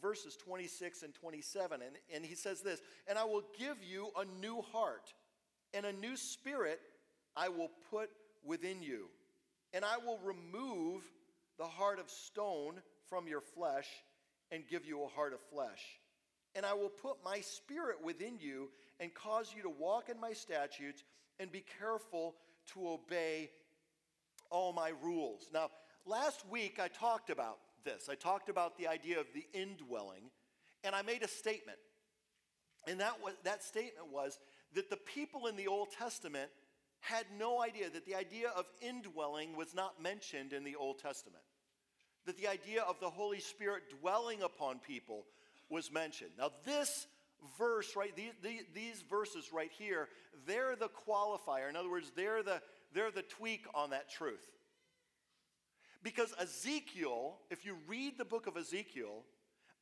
verses 0.00 0.36
26 0.36 1.02
and 1.02 1.14
27. 1.14 1.80
And, 1.82 1.96
and 2.14 2.24
he 2.24 2.34
says 2.34 2.60
this 2.60 2.80
And 3.08 3.18
I 3.18 3.24
will 3.24 3.44
give 3.58 3.78
you 3.82 4.10
a 4.18 4.24
new 4.40 4.62
heart, 4.72 5.14
and 5.72 5.86
a 5.86 5.92
new 5.92 6.16
spirit 6.16 6.80
I 7.36 7.48
will 7.48 7.70
put 7.90 8.10
within 8.44 8.82
you. 8.82 9.06
And 9.72 9.84
I 9.84 9.98
will 9.98 10.18
remove 10.24 11.02
the 11.58 11.64
heart 11.64 11.98
of 11.98 12.10
stone 12.10 12.74
from 13.08 13.28
your 13.28 13.40
flesh 13.40 13.88
and 14.50 14.62
give 14.68 14.86
you 14.86 15.02
a 15.02 15.08
heart 15.08 15.32
of 15.32 15.40
flesh. 15.52 15.82
And 16.54 16.64
I 16.64 16.74
will 16.74 16.88
put 16.88 17.16
my 17.24 17.40
spirit 17.40 17.96
within 18.02 18.38
you 18.38 18.70
and 19.00 19.12
cause 19.12 19.52
you 19.54 19.62
to 19.62 19.68
walk 19.68 20.08
in 20.08 20.18
my 20.18 20.32
statutes 20.32 21.04
and 21.38 21.52
be 21.52 21.64
careful 21.78 22.34
to 22.72 22.88
obey 22.88 23.50
all 24.50 24.72
my 24.72 24.92
rules. 25.02 25.50
Now, 25.52 25.70
last 26.06 26.48
week 26.48 26.78
I 26.82 26.88
talked 26.88 27.30
about 27.30 27.58
this. 27.84 28.08
I 28.10 28.14
talked 28.14 28.48
about 28.48 28.78
the 28.78 28.88
idea 28.88 29.20
of 29.20 29.26
the 29.34 29.44
indwelling, 29.52 30.30
and 30.84 30.94
I 30.94 31.02
made 31.02 31.22
a 31.22 31.28
statement. 31.28 31.78
And 32.88 33.00
that, 33.00 33.22
was, 33.22 33.34
that 33.44 33.62
statement 33.62 34.12
was 34.12 34.38
that 34.74 34.90
the 34.90 34.96
people 34.96 35.46
in 35.46 35.56
the 35.56 35.66
Old 35.66 35.88
Testament 35.98 36.50
had 37.06 37.26
no 37.38 37.62
idea 37.62 37.88
that 37.90 38.04
the 38.04 38.14
idea 38.14 38.48
of 38.56 38.66
indwelling 38.80 39.56
was 39.56 39.74
not 39.74 40.02
mentioned 40.02 40.52
in 40.52 40.64
the 40.64 40.76
Old 40.76 40.98
Testament. 40.98 41.42
That 42.26 42.36
the 42.36 42.48
idea 42.48 42.82
of 42.82 42.98
the 43.00 43.10
Holy 43.10 43.40
Spirit 43.40 43.84
dwelling 44.00 44.42
upon 44.42 44.80
people 44.80 45.24
was 45.70 45.92
mentioned. 45.92 46.30
Now, 46.38 46.50
this 46.64 47.06
verse, 47.58 47.94
right, 47.96 48.14
these, 48.16 48.64
these 48.74 49.04
verses 49.08 49.50
right 49.52 49.70
here, 49.78 50.08
they're 50.46 50.74
the 50.76 50.88
qualifier. 50.88 51.68
In 51.68 51.76
other 51.76 51.90
words, 51.90 52.10
they're 52.16 52.42
the, 52.42 52.60
they're 52.92 53.12
the 53.12 53.22
tweak 53.22 53.66
on 53.74 53.90
that 53.90 54.10
truth. 54.10 54.44
Because 56.02 56.34
Ezekiel, 56.40 57.38
if 57.50 57.64
you 57.64 57.76
read 57.86 58.18
the 58.18 58.24
book 58.24 58.46
of 58.46 58.56
Ezekiel, 58.56 59.24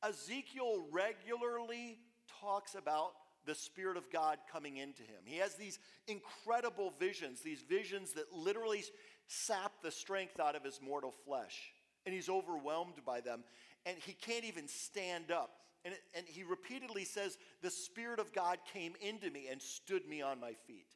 Ezekiel 0.07 0.85
regularly 0.93 1.99
talks 2.41 2.75
about 2.75 3.13
the 3.47 3.55
Spirit 3.55 3.97
of 3.97 4.11
God 4.11 4.39
coming 4.51 4.77
into 4.77 5.03
him. 5.03 5.23
He 5.25 5.39
has 5.39 5.55
these 5.55 5.79
incredible 6.07 6.93
visions, 6.99 7.41
these 7.41 7.63
visions 7.63 8.13
that 8.13 8.33
literally 8.33 8.85
sap 9.27 9.73
the 9.83 9.91
strength 9.91 10.41
out 10.41 10.57
of 10.57 10.65
his 10.65 10.81
mortal 10.83 11.13
flesh. 11.25 11.73
And 12.07 12.15
he's 12.15 12.29
overwhelmed 12.29 13.05
by 13.07 13.21
them. 13.21 13.45
And 13.87 13.97
he 13.99 14.13
can't 14.13 14.45
even 14.45 14.69
stand 14.69 15.31
up. 15.31 15.51
And, 15.85 15.95
and 16.15 16.27
he 16.27 16.43
repeatedly 16.43 17.05
says, 17.05 17.39
The 17.63 17.71
Spirit 17.71 18.19
of 18.19 18.33
God 18.33 18.59
came 18.73 18.95
into 19.01 19.31
me 19.31 19.49
and 19.51 19.61
stood 19.61 20.07
me 20.09 20.23
on 20.23 20.41
my 20.41 20.53
feet. 20.67 20.87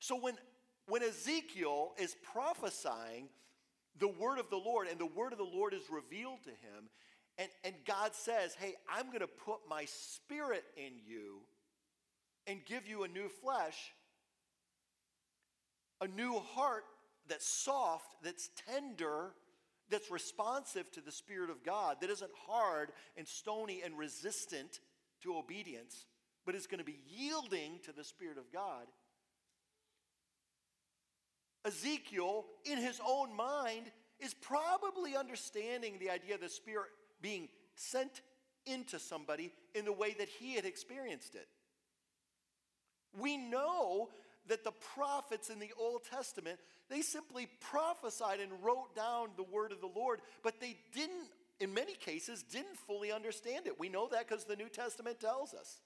So 0.00 0.16
when, 0.16 0.34
when 0.86 1.02
Ezekiel 1.02 1.94
is 1.98 2.16
prophesying 2.32 3.28
the 3.98 4.08
word 4.08 4.38
of 4.38 4.50
the 4.50 4.56
Lord, 4.56 4.88
and 4.88 4.98
the 4.98 5.06
word 5.06 5.32
of 5.32 5.38
the 5.38 5.44
Lord 5.44 5.72
is 5.72 5.84
revealed 5.90 6.42
to 6.44 6.50
him, 6.50 6.90
and, 7.38 7.48
and 7.64 7.74
God 7.86 8.14
says, 8.14 8.54
Hey, 8.54 8.74
I'm 8.92 9.06
going 9.06 9.20
to 9.20 9.26
put 9.26 9.60
my 9.68 9.84
spirit 9.86 10.64
in 10.76 10.92
you 11.06 11.40
and 12.46 12.64
give 12.64 12.86
you 12.86 13.04
a 13.04 13.08
new 13.08 13.28
flesh, 13.28 13.92
a 16.00 16.08
new 16.08 16.34
heart 16.34 16.84
that's 17.28 17.46
soft, 17.46 18.16
that's 18.22 18.50
tender, 18.68 19.32
that's 19.90 20.10
responsive 20.10 20.90
to 20.92 21.00
the 21.00 21.12
Spirit 21.12 21.50
of 21.50 21.64
God, 21.64 21.98
that 22.00 22.10
isn't 22.10 22.30
hard 22.46 22.90
and 23.16 23.26
stony 23.26 23.82
and 23.84 23.98
resistant 23.98 24.80
to 25.22 25.36
obedience, 25.36 26.06
but 26.44 26.54
is 26.54 26.66
going 26.66 26.78
to 26.78 26.84
be 26.84 27.00
yielding 27.08 27.78
to 27.84 27.92
the 27.92 28.04
Spirit 28.04 28.38
of 28.38 28.52
God. 28.52 28.86
Ezekiel, 31.64 32.44
in 32.64 32.78
his 32.78 33.00
own 33.06 33.34
mind, 33.34 33.90
is 34.20 34.34
probably 34.34 35.16
understanding 35.16 35.96
the 35.98 36.10
idea 36.10 36.34
of 36.34 36.40
the 36.42 36.48
Spirit 36.48 36.90
being 37.24 37.48
sent 37.74 38.20
into 38.66 38.98
somebody 38.98 39.50
in 39.74 39.86
the 39.86 39.92
way 39.92 40.14
that 40.18 40.28
he 40.28 40.54
had 40.54 40.66
experienced 40.66 41.34
it. 41.34 41.48
We 43.18 43.38
know 43.38 44.10
that 44.48 44.62
the 44.62 44.72
prophets 44.94 45.48
in 45.48 45.58
the 45.58 45.72
Old 45.80 46.02
Testament, 46.04 46.58
they 46.90 47.00
simply 47.00 47.48
prophesied 47.60 48.40
and 48.40 48.52
wrote 48.62 48.94
down 48.94 49.28
the 49.38 49.42
word 49.42 49.72
of 49.72 49.80
the 49.80 49.88
Lord, 49.96 50.20
but 50.42 50.60
they 50.60 50.76
didn't, 50.92 51.30
in 51.60 51.72
many 51.72 51.94
cases, 51.94 52.42
didn't 52.42 52.76
fully 52.86 53.10
understand 53.10 53.66
it. 53.66 53.80
We 53.80 53.88
know 53.88 54.06
that 54.12 54.28
because 54.28 54.44
the 54.44 54.56
New 54.56 54.68
Testament 54.68 55.18
tells 55.18 55.54
us. 55.54 55.80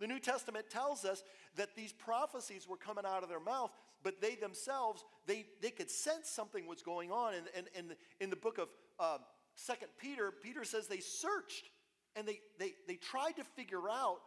The 0.00 0.08
New 0.08 0.18
Testament 0.18 0.70
tells 0.70 1.04
us 1.04 1.22
that 1.56 1.76
these 1.76 1.92
prophecies 1.92 2.66
were 2.68 2.76
coming 2.76 3.04
out 3.06 3.22
of 3.22 3.28
their 3.28 3.40
mouth, 3.40 3.70
but 4.02 4.20
they 4.20 4.34
themselves, 4.34 5.04
they, 5.26 5.46
they 5.62 5.70
could 5.70 5.90
sense 5.90 6.28
something 6.28 6.66
was 6.66 6.82
going 6.82 7.12
on. 7.12 7.34
And, 7.34 7.46
and, 7.56 7.66
and 7.76 7.96
in 8.20 8.30
the 8.30 8.36
book 8.36 8.58
of 8.58 8.68
uh, 8.98 9.18
Second 9.60 9.88
Peter, 9.98 10.32
Peter 10.40 10.62
says 10.62 10.86
they 10.86 11.00
searched 11.00 11.68
and 12.14 12.26
they, 12.26 12.38
they, 12.60 12.74
they 12.86 12.94
tried 12.94 13.32
to 13.32 13.44
figure 13.44 13.88
out 13.90 14.20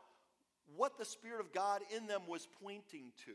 what 0.75 0.97
the 0.97 1.05
Spirit 1.05 1.39
of 1.39 1.53
God 1.53 1.81
in 1.95 2.05
them 2.05 2.23
was 2.27 2.49
pointing 2.61 3.13
to. 3.25 3.31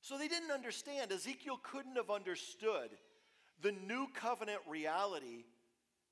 So 0.00 0.18
they 0.18 0.26
didn't 0.26 0.50
understand. 0.50 1.12
Ezekiel 1.12 1.60
couldn't 1.62 1.94
have 1.94 2.10
understood 2.10 2.90
the 3.62 3.70
new 3.86 4.08
covenant 4.12 4.58
reality 4.68 5.44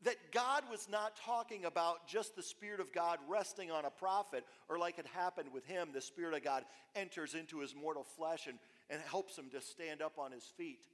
that 0.05 0.17
God 0.33 0.63
was 0.71 0.89
not 0.89 1.17
talking 1.17 1.65
about 1.65 2.07
just 2.07 2.37
the 2.37 2.43
Spirit 2.45 2.79
of 2.79 2.93
God 2.93 3.19
resting 3.29 3.73
on 3.73 3.87
a 3.87 3.91
prophet, 3.91 4.45
or 4.69 4.79
like 4.79 5.01
it 5.01 5.07
happened 5.15 5.49
with 5.53 5.67
him, 5.67 5.89
the 5.93 6.01
Spirit 6.01 6.35
of 6.35 6.45
God 6.45 6.65
enters 6.95 7.35
into 7.35 7.59
his 7.59 7.75
mortal 7.75 8.05
flesh 8.05 8.47
and, 8.47 8.59
and 8.89 9.01
helps 9.03 9.37
him 9.37 9.51
to 9.51 9.61
stand 9.61 10.01
up 10.01 10.17
on 10.17 10.31
his 10.31 10.45
feet. 10.45 10.87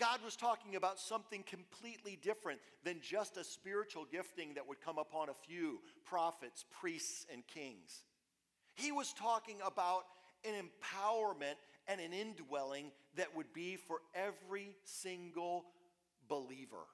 God 0.00 0.20
was 0.24 0.34
talking 0.34 0.76
about 0.76 0.98
something 0.98 1.42
completely 1.42 2.18
different 2.22 2.58
than 2.84 3.00
just 3.02 3.36
a 3.36 3.44
spiritual 3.44 4.06
gifting 4.10 4.54
that 4.54 4.66
would 4.66 4.80
come 4.80 4.96
upon 4.96 5.28
a 5.28 5.34
few 5.46 5.78
prophets, 6.06 6.64
priests, 6.80 7.26
and 7.30 7.46
kings. 7.46 8.04
He 8.74 8.92
was 8.92 9.12
talking 9.12 9.56
about 9.64 10.04
an 10.46 10.54
empowerment 10.54 11.56
and 11.86 12.00
an 12.00 12.14
indwelling 12.14 12.92
that 13.16 13.36
would 13.36 13.52
be 13.52 13.76
for 13.76 13.98
every 14.14 14.74
single 14.84 15.66
believer. 16.28 16.86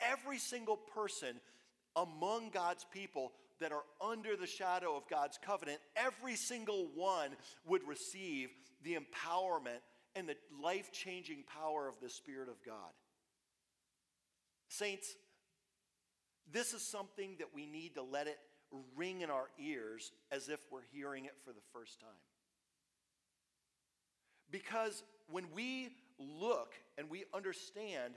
Every 0.00 0.38
single 0.38 0.76
person 0.76 1.40
among 1.96 2.50
God's 2.50 2.84
people 2.92 3.32
that 3.60 3.72
are 3.72 3.84
under 4.06 4.36
the 4.36 4.46
shadow 4.46 4.94
of 4.94 5.08
God's 5.08 5.38
covenant, 5.40 5.78
every 5.96 6.36
single 6.36 6.88
one 6.94 7.30
would 7.66 7.88
receive 7.88 8.50
the 8.82 8.94
empowerment 8.94 9.80
and 10.16 10.28
the 10.28 10.36
life 10.62 10.90
changing 10.92 11.44
power 11.60 11.86
of 11.86 12.00
the 12.00 12.08
Spirit 12.08 12.48
of 12.48 12.56
God. 12.64 12.92
Saints, 14.68 15.14
this 16.50 16.72
is 16.72 16.82
something 16.82 17.36
that 17.38 17.48
we 17.54 17.66
need 17.66 17.94
to 17.94 18.02
let 18.02 18.26
it 18.26 18.38
ring 18.96 19.20
in 19.20 19.30
our 19.30 19.48
ears 19.58 20.12
as 20.32 20.48
if 20.48 20.60
we're 20.70 20.86
hearing 20.92 21.26
it 21.26 21.34
for 21.44 21.52
the 21.52 21.60
first 21.72 22.00
time. 22.00 22.08
Because 24.50 25.02
when 25.28 25.44
we 25.54 25.90
look 26.18 26.74
and 26.98 27.10
we 27.10 27.24
understand 27.34 28.14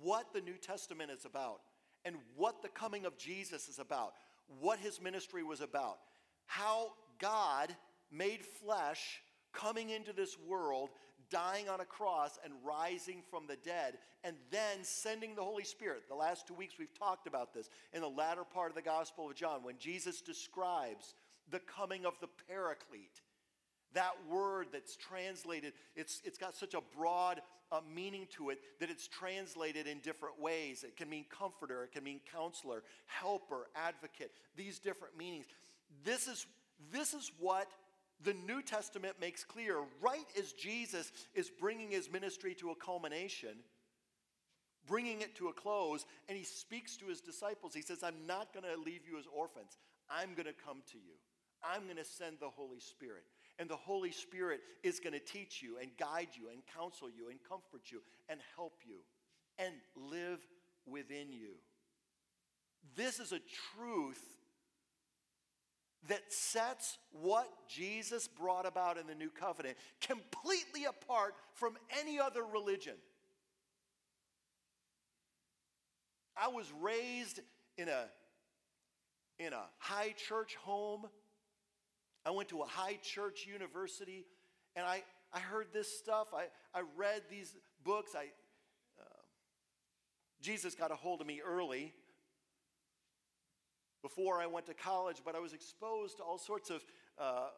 what 0.00 0.32
the 0.32 0.40
New 0.40 0.56
Testament 0.56 1.10
is 1.10 1.24
about 1.24 1.60
and 2.04 2.16
what 2.34 2.62
the 2.62 2.68
coming 2.68 3.04
of 3.06 3.16
Jesus 3.16 3.68
is 3.68 3.78
about, 3.78 4.14
what 4.60 4.78
his 4.78 5.00
ministry 5.00 5.42
was 5.42 5.60
about, 5.60 5.98
how 6.46 6.92
God 7.18 7.74
made 8.10 8.42
flesh 8.42 9.20
coming 9.56 9.90
into 9.90 10.12
this 10.12 10.36
world, 10.46 10.90
dying 11.30 11.68
on 11.68 11.80
a 11.80 11.84
cross, 11.84 12.38
and 12.44 12.52
rising 12.64 13.22
from 13.30 13.46
the 13.46 13.56
dead, 13.56 13.98
and 14.22 14.36
then 14.50 14.82
sending 14.82 15.34
the 15.34 15.42
Holy 15.42 15.64
Spirit. 15.64 16.04
The 16.08 16.14
last 16.14 16.46
two 16.46 16.54
weeks 16.54 16.74
we've 16.78 16.98
talked 16.98 17.26
about 17.26 17.54
this 17.54 17.68
in 17.92 18.02
the 18.02 18.08
latter 18.08 18.44
part 18.44 18.70
of 18.70 18.76
the 18.76 18.82
Gospel 18.82 19.30
of 19.30 19.34
John 19.34 19.62
when 19.62 19.78
Jesus 19.78 20.20
describes 20.20 21.14
the 21.50 21.60
coming 21.60 22.04
of 22.04 22.14
the 22.20 22.28
Paraclete. 22.48 23.20
That 23.94 24.12
word 24.28 24.68
that's 24.72 24.96
translated, 24.96 25.72
it's, 25.94 26.20
it's 26.24 26.38
got 26.38 26.54
such 26.54 26.74
a 26.74 26.80
broad 26.96 27.40
uh, 27.72 27.80
meaning 27.94 28.26
to 28.36 28.50
it 28.50 28.58
that 28.78 28.90
it's 28.90 29.08
translated 29.08 29.86
in 29.86 30.00
different 30.00 30.40
ways. 30.40 30.84
It 30.84 30.96
can 30.96 31.08
mean 31.08 31.24
comforter, 31.30 31.84
it 31.84 31.92
can 31.92 32.04
mean 32.04 32.20
counselor, 32.30 32.82
helper, 33.06 33.68
advocate, 33.74 34.32
these 34.56 34.78
different 34.78 35.16
meanings. 35.16 35.46
This 36.04 36.28
is, 36.28 36.46
this 36.92 37.14
is 37.14 37.32
what 37.38 37.68
the 38.24 38.34
New 38.34 38.62
Testament 38.62 39.14
makes 39.20 39.44
clear 39.44 39.76
right 40.00 40.26
as 40.38 40.52
Jesus 40.52 41.12
is 41.34 41.50
bringing 41.50 41.90
his 41.90 42.10
ministry 42.10 42.54
to 42.56 42.70
a 42.70 42.74
culmination, 42.74 43.56
bringing 44.86 45.20
it 45.20 45.34
to 45.36 45.48
a 45.48 45.52
close, 45.52 46.06
and 46.28 46.36
he 46.36 46.44
speaks 46.44 46.96
to 46.96 47.06
his 47.06 47.20
disciples. 47.20 47.74
He 47.74 47.82
says, 47.82 48.02
I'm 48.02 48.26
not 48.26 48.52
going 48.52 48.64
to 48.64 48.80
leave 48.80 49.02
you 49.08 49.18
as 49.18 49.24
orphans. 49.34 49.78
I'm 50.10 50.34
going 50.34 50.46
to 50.46 50.54
come 50.54 50.82
to 50.92 50.98
you. 50.98 51.14
I'm 51.62 51.84
going 51.84 51.96
to 51.96 52.04
send 52.04 52.36
the 52.40 52.48
Holy 52.48 52.80
Spirit. 52.80 53.24
And 53.58 53.68
the 53.68 53.76
Holy 53.76 54.12
Spirit 54.12 54.60
is 54.82 55.00
going 55.00 55.14
to 55.14 55.18
teach 55.18 55.62
you 55.62 55.78
and 55.80 55.90
guide 55.98 56.28
you 56.34 56.50
and 56.50 56.60
counsel 56.76 57.08
you 57.08 57.30
and 57.30 57.38
comfort 57.48 57.90
you 57.90 58.02
and 58.28 58.40
help 58.54 58.80
you 58.86 58.96
and 59.58 59.74
live 60.10 60.40
within 60.86 61.32
you. 61.32 61.54
This 62.96 63.18
is 63.18 63.32
a 63.32 63.40
truth 63.74 64.22
that 66.08 66.32
sets 66.32 66.98
what 67.12 67.48
Jesus 67.68 68.28
brought 68.28 68.66
about 68.66 68.98
in 68.98 69.06
the 69.06 69.14
new 69.14 69.30
covenant 69.30 69.76
completely 70.00 70.84
apart 70.84 71.34
from 71.54 71.76
any 72.00 72.18
other 72.18 72.44
religion. 72.44 72.94
I 76.36 76.48
was 76.48 76.70
raised 76.80 77.40
in 77.78 77.88
a, 77.88 78.04
in 79.38 79.52
a 79.52 79.64
high 79.78 80.14
church 80.28 80.56
home. 80.56 81.06
I 82.24 82.30
went 82.30 82.48
to 82.50 82.60
a 82.60 82.66
high 82.66 82.98
church 83.02 83.46
university, 83.46 84.26
and 84.74 84.84
I, 84.84 85.02
I 85.32 85.38
heard 85.38 85.68
this 85.72 85.98
stuff. 85.98 86.28
I, 86.34 86.46
I 86.78 86.82
read 86.96 87.22
these 87.30 87.54
books. 87.84 88.12
I, 88.14 88.26
uh, 89.00 89.04
Jesus 90.42 90.74
got 90.74 90.90
a 90.90 90.96
hold 90.96 91.20
of 91.20 91.26
me 91.26 91.40
early 91.46 91.94
before 94.06 94.40
I 94.40 94.46
went 94.46 94.66
to 94.66 94.74
college, 94.74 95.16
but 95.24 95.34
I 95.34 95.40
was 95.40 95.52
exposed 95.52 96.18
to 96.18 96.22
all 96.22 96.38
sorts 96.38 96.70
of, 96.70 96.84
uh, 97.18 97.48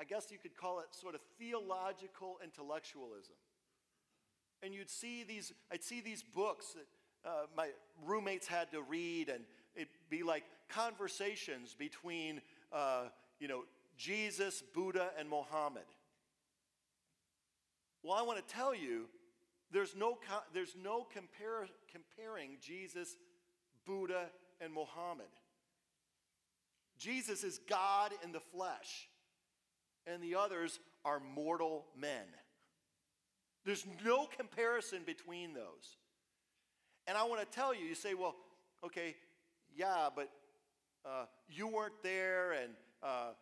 I 0.00 0.04
guess 0.04 0.30
you 0.30 0.38
could 0.38 0.56
call 0.56 0.80
it 0.80 0.86
sort 0.92 1.14
of 1.14 1.20
theological 1.38 2.38
intellectualism. 2.42 3.34
And 4.62 4.72
you'd 4.72 4.88
see 4.88 5.24
these, 5.24 5.52
I'd 5.70 5.84
see 5.84 6.00
these 6.00 6.22
books 6.22 6.72
that, 6.72 7.28
uh, 7.28 7.46
my 7.54 7.68
roommates 8.06 8.46
had 8.46 8.70
to 8.70 8.80
read, 8.80 9.28
and 9.28 9.44
it'd 9.74 9.88
be 10.08 10.22
like 10.22 10.44
conversations 10.70 11.74
between, 11.78 12.40
uh, 12.72 13.08
you 13.38 13.46
know, 13.46 13.64
Jesus, 13.98 14.62
Buddha, 14.62 15.10
and 15.18 15.28
Mohammed. 15.28 15.82
Well, 18.02 18.14
I 18.14 18.22
want 18.22 18.38
to 18.38 18.54
tell 18.54 18.74
you, 18.74 19.04
there's 19.70 19.94
no, 19.94 20.16
there's 20.54 20.76
no 20.82 21.04
compare, 21.04 21.68
comparing 21.92 22.56
Jesus, 22.62 23.18
Buddha, 23.84 24.30
and 24.62 24.72
Mohammed. 24.72 25.26
Jesus 27.04 27.44
is 27.44 27.60
God 27.68 28.12
in 28.24 28.32
the 28.32 28.40
flesh, 28.40 29.08
and 30.06 30.22
the 30.22 30.36
others 30.36 30.80
are 31.04 31.20
mortal 31.20 31.84
men. 31.94 32.24
There's 33.66 33.84
no 34.06 34.24
comparison 34.24 35.02
between 35.04 35.52
those. 35.52 35.98
And 37.06 37.18
I 37.18 37.24
want 37.24 37.40
to 37.42 37.46
tell 37.46 37.74
you, 37.74 37.84
you 37.84 37.94
say, 37.94 38.14
well, 38.14 38.34
okay, 38.82 39.16
yeah, 39.76 40.08
but 40.16 40.30
uh, 41.04 41.26
you 41.46 41.68
weren't 41.68 42.02
there, 42.02 42.52
and 42.52 42.72
uh, 43.02 43.32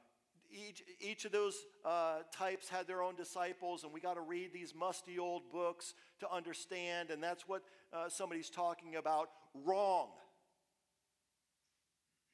each, 0.51 0.83
each 1.01 1.25
of 1.25 1.31
those 1.31 1.57
uh, 1.85 2.19
types 2.33 2.69
had 2.69 2.89
their 2.89 3.01
own 3.01 3.15
disciples, 3.15 3.85
and 3.85 3.93
we 3.93 4.01
got 4.01 4.15
to 4.15 4.23
read 4.23 4.53
these 4.53 4.75
musty 4.75 5.21
old 5.21 5.43
books 5.53 5.95
to 6.19 6.33
understand, 6.33 7.11
and 7.11 7.23
that's 7.23 7.47
what 7.47 7.63
uh, 7.93 8.09
somebody's 8.09 8.51
talking 8.51 8.97
about. 8.97 9.31
Wrong. 9.65 10.09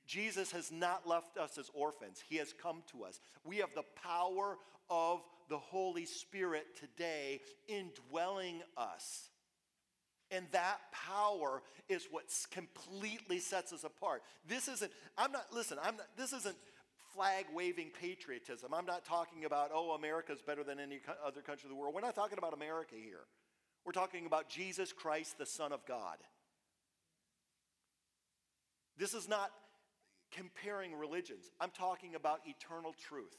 Jesus 0.08 0.50
has 0.52 0.72
not 0.72 1.06
left 1.06 1.36
us 1.36 1.58
as 1.58 1.70
orphans, 1.74 2.24
He 2.28 2.36
has 2.36 2.52
come 2.52 2.82
to 2.92 3.04
us. 3.04 3.20
We 3.44 3.58
have 3.58 3.74
the 3.74 3.84
power 4.02 4.56
of 4.90 5.20
the 5.50 5.58
Holy 5.58 6.06
Spirit 6.06 6.66
today 6.80 7.40
indwelling 7.68 8.62
us. 8.76 9.28
And 10.30 10.46
that 10.52 10.78
power 10.92 11.62
is 11.88 12.08
what 12.10 12.24
completely 12.50 13.38
sets 13.38 13.72
us 13.72 13.84
apart. 13.84 14.22
This 14.46 14.68
isn't, 14.68 14.90
I'm 15.16 15.32
not, 15.32 15.46
listen, 15.52 15.78
I'm 15.82 15.96
not, 15.96 16.06
this 16.16 16.32
isn't 16.32 16.56
flag 17.14 17.46
waving 17.54 17.90
patriotism. 17.98 18.74
I'm 18.74 18.84
not 18.86 19.04
talking 19.04 19.44
about, 19.44 19.70
oh, 19.72 19.92
America's 19.92 20.40
better 20.42 20.64
than 20.64 20.78
any 20.78 21.00
other 21.26 21.40
country 21.40 21.68
in 21.68 21.74
the 21.74 21.80
world. 21.80 21.94
We're 21.94 22.02
not 22.02 22.14
talking 22.14 22.38
about 22.38 22.52
America 22.52 22.94
here. 23.02 23.24
We're 23.86 23.92
talking 23.92 24.26
about 24.26 24.48
Jesus 24.50 24.92
Christ, 24.92 25.38
the 25.38 25.46
Son 25.46 25.72
of 25.72 25.84
God. 25.86 26.18
This 28.98 29.14
is 29.14 29.28
not 29.28 29.50
comparing 30.30 30.94
religions. 30.94 31.50
I'm 31.60 31.70
talking 31.70 32.14
about 32.14 32.40
eternal 32.46 32.94
truth. 33.08 33.36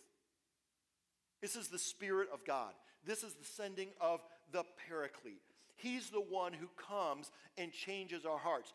This 1.41 1.55
is 1.55 1.67
the 1.67 1.79
Spirit 1.79 2.29
of 2.33 2.45
God. 2.45 2.73
This 3.05 3.23
is 3.23 3.33
the 3.33 3.45
sending 3.45 3.89
of 4.01 4.21
the 4.51 4.63
Paraclete. 4.87 5.41
He's 5.75 6.09
the 6.09 6.19
one 6.21 6.51
who 6.51 6.67
comes 6.75 7.31
and 7.57 7.71
changes 7.71 8.25
our 8.25 8.37
hearts. 8.37 8.73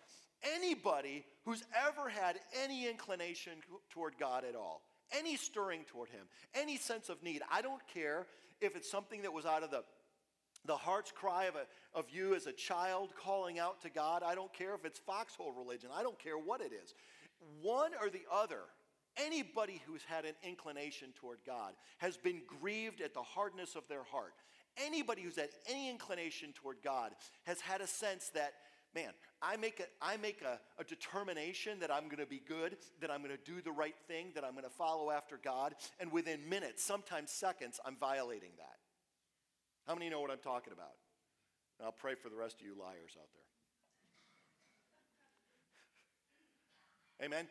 Anybody 0.54 1.25
who's 1.44 1.62
ever 1.87 2.09
had 2.09 2.38
any 2.62 2.88
inclination 2.88 3.52
toward 3.90 4.14
God 4.18 4.44
at 4.44 4.54
all, 4.54 4.83
any 5.16 5.37
stirring 5.37 5.85
toward 5.85 6.09
Him, 6.09 6.26
any 6.54 6.76
sense 6.76 7.09
of 7.09 7.23
need, 7.23 7.42
I 7.50 7.61
don't 7.61 7.87
care 7.92 8.26
if 8.61 8.76
it's 8.76 8.90
something 8.90 9.23
that 9.23 9.33
was 9.33 9.44
out 9.44 9.62
of 9.62 9.71
the 9.71 9.85
the 10.66 10.76
heart's 10.76 11.12
cry 11.12 11.44
of, 11.44 11.56
a, 11.56 11.99
of 11.99 12.06
you 12.11 12.35
as 12.35 12.47
a 12.47 12.52
child 12.52 13.11
calling 13.23 13.59
out 13.59 13.83
to 13.83 13.90
God. 13.90 14.23
I 14.25 14.35
don't 14.35 14.52
care 14.52 14.75
if 14.75 14.85
it's 14.85 14.99
foxhole 14.99 15.52
religion. 15.52 15.90
I 15.94 16.02
don't 16.02 16.18
care 16.18 16.38
what 16.38 16.61
it 16.61 16.73
is. 16.73 16.94
One 17.62 17.93
or 18.00 18.11
the 18.11 18.23
other, 18.33 18.61
anybody 19.17 19.83
who's 19.87 20.03
had 20.05 20.25
an 20.25 20.35
inclination 20.43 21.09
toward 21.14 21.38
God 21.47 21.75
has 21.99 22.17
been 22.17 22.43
grieved 22.61 23.00
at 23.00 23.14
the 23.14 23.23
hardness 23.23 23.75
of 23.76 23.87
their 23.88 24.03
heart. 24.05 24.35
Anybody 24.76 25.23
who's 25.23 25.37
had 25.37 25.50
any 25.69 25.88
inclination 25.88 26.53
toward 26.53 26.79
God 26.83 27.12
has 27.45 27.61
had 27.61 27.81
a 27.81 27.87
sense 27.87 28.31
that, 28.35 28.55
man, 28.95 29.12
I 29.41 29.57
make 29.57 29.79
a, 29.81 29.85
I 30.03 30.17
make 30.17 30.43
a, 30.43 30.59
a 30.81 30.85
determination 30.85 31.79
that 31.81 31.93
I'm 31.93 32.05
going 32.05 32.19
to 32.19 32.26
be 32.26 32.43
good, 32.47 32.76
that 33.00 33.11
I'm 33.11 33.23
going 33.23 33.37
to 33.37 33.53
do 33.53 33.61
the 33.61 33.71
right 33.71 33.95
thing, 34.09 34.33
that 34.35 34.45
I'm 34.45 34.53
going 34.53 34.64
to 34.64 34.71
follow 34.71 35.11
after 35.11 35.38
God, 35.43 35.75
and 36.00 36.11
within 36.11 36.49
minutes, 36.49 36.83
sometimes 36.83 37.31
seconds, 37.31 37.79
I'm 37.85 37.97
violating 37.97 38.50
that. 38.59 38.79
How 39.87 39.95
many 39.95 40.08
know 40.08 40.21
what 40.21 40.30
I'm 40.30 40.39
talking 40.39 40.73
about? 40.73 40.97
And 41.78 41.87
I'll 41.87 41.93
pray 41.93 42.15
for 42.15 42.28
the 42.28 42.37
rest 42.37 42.61
of 42.61 42.67
you 42.67 42.75
liars 42.78 43.17
out 43.21 43.28
there. 43.35 43.44
Amen. 47.23 47.47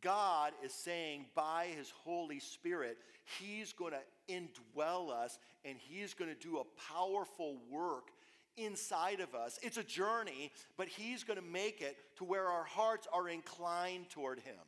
God 0.00 0.52
is 0.64 0.72
saying 0.72 1.26
by 1.34 1.68
His 1.76 1.90
Holy 2.04 2.40
Spirit, 2.40 2.98
He's 3.38 3.72
going 3.72 3.92
to 3.92 4.32
indwell 4.32 5.10
us 5.10 5.38
and 5.64 5.76
He's 5.78 6.14
going 6.14 6.30
to 6.30 6.48
do 6.48 6.58
a 6.58 6.92
powerful 6.92 7.56
work 7.70 8.08
inside 8.56 9.20
of 9.20 9.34
us. 9.34 9.58
It's 9.62 9.76
a 9.76 9.84
journey, 9.84 10.50
but 10.76 10.88
He's 10.88 11.24
going 11.24 11.38
to 11.38 11.44
make 11.44 11.80
it 11.80 11.96
to 12.16 12.24
where 12.24 12.48
our 12.48 12.64
hearts 12.64 13.06
are 13.12 13.28
inclined 13.28 14.10
toward 14.10 14.40
Him. 14.40 14.58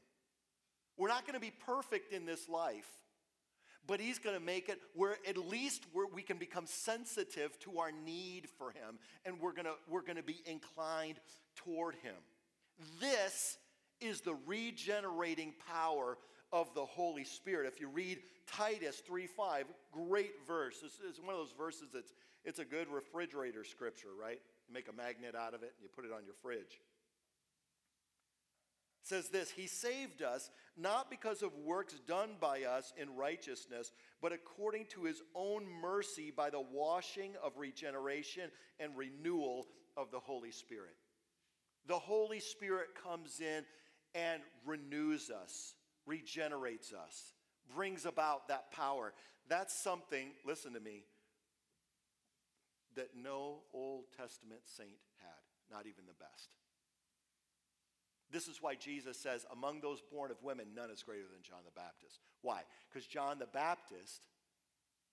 We're 0.97 1.09
not 1.09 1.27
going 1.27 1.35
to 1.35 1.40
be 1.40 1.53
perfect 1.66 2.12
in 2.12 2.25
this 2.25 2.49
life, 2.49 2.88
but 3.87 4.01
He's 4.01 4.18
going 4.18 4.38
to 4.38 4.44
make 4.44 4.68
it 4.68 4.81
where 4.94 5.16
at 5.29 5.37
least 5.37 5.85
we 6.12 6.23
can 6.23 6.38
become 6.38 6.66
sensitive 6.66 7.59
to 7.61 7.79
our 7.79 7.92
need 7.92 8.49
for 8.59 8.70
Him 8.70 8.99
and 9.25 9.40
we're 9.40 9.53
going 9.53 9.66
to, 9.66 9.75
we're 9.88 10.03
going 10.03 10.16
to 10.16 10.23
be 10.23 10.42
inclined 10.47 11.20
toward 11.57 11.94
Him. 11.97 12.14
This 13.01 13.59
is 14.01 14.20
the 14.20 14.37
regenerating 14.47 15.55
power 15.70 16.18
of 16.53 16.73
the 16.75 16.85
Holy 16.85 17.25
Spirit. 17.25 17.66
If 17.66 17.81
you 17.81 17.88
read 17.88 18.18
Titus 18.47 19.03
3:5, 19.09 19.64
great 19.92 20.35
verse. 20.47 20.81
This 20.81 21.01
is 21.01 21.20
one 21.20 21.35
of 21.35 21.40
those 21.40 21.55
verses 21.57 21.88
that's 21.92 22.12
it's 22.44 22.59
a 22.59 22.64
good 22.64 22.88
refrigerator 22.88 23.64
scripture, 23.64 24.09
right? 24.20 24.38
You 24.68 24.75
make 24.75 24.88
a 24.88 24.92
magnet 24.92 25.35
out 25.35 25.55
of 25.55 25.62
it 25.62 25.73
and 25.77 25.83
you 25.83 25.88
put 25.88 26.05
it 26.05 26.12
on 26.12 26.25
your 26.25 26.35
fridge. 26.42 26.81
Says 29.04 29.28
this, 29.28 29.50
he 29.50 29.66
saved 29.66 30.22
us 30.22 30.50
not 30.78 31.10
because 31.10 31.42
of 31.42 31.54
works 31.58 31.94
done 32.08 32.30
by 32.40 32.62
us 32.62 32.90
in 32.96 33.14
righteousness, 33.16 33.92
but 34.22 34.32
according 34.32 34.86
to 34.86 35.04
his 35.04 35.22
own 35.34 35.66
mercy 35.82 36.32
by 36.34 36.48
the 36.48 36.62
washing 36.72 37.32
of 37.44 37.52
regeneration 37.58 38.50
and 38.80 38.96
renewal 38.96 39.66
of 39.94 40.10
the 40.10 40.18
Holy 40.18 40.50
Spirit. 40.50 40.96
The 41.86 41.98
Holy 41.98 42.40
Spirit 42.40 42.88
comes 43.04 43.40
in 43.40 43.64
and 44.14 44.40
renews 44.64 45.30
us, 45.30 45.74
regenerates 46.06 46.94
us, 46.94 47.34
brings 47.76 48.06
about 48.06 48.48
that 48.48 48.72
power. 48.72 49.12
That's 49.50 49.78
something, 49.78 50.28
listen 50.46 50.72
to 50.72 50.80
me, 50.80 51.04
that 52.96 53.10
no 53.14 53.58
Old 53.74 54.04
Testament 54.16 54.62
saint 54.64 54.96
had, 55.18 55.74
not 55.76 55.82
even 55.86 56.06
the 56.06 56.14
best. 56.14 56.48
This 58.35 58.49
is 58.49 58.61
why 58.61 58.75
Jesus 58.75 59.16
says, 59.16 59.47
among 59.53 59.81
those 59.81 60.03
born 60.12 60.33
of 60.33 60.42
women, 60.42 60.66
none 60.75 60.90
is 60.90 61.05
greater 61.05 61.29
than 61.33 61.44
John 61.44 61.61
the 61.64 61.81
Baptist. 61.81 62.18
Why? 62.42 62.62
Because 62.92 63.07
John 63.07 63.38
the 63.38 63.47
Baptist 63.47 64.23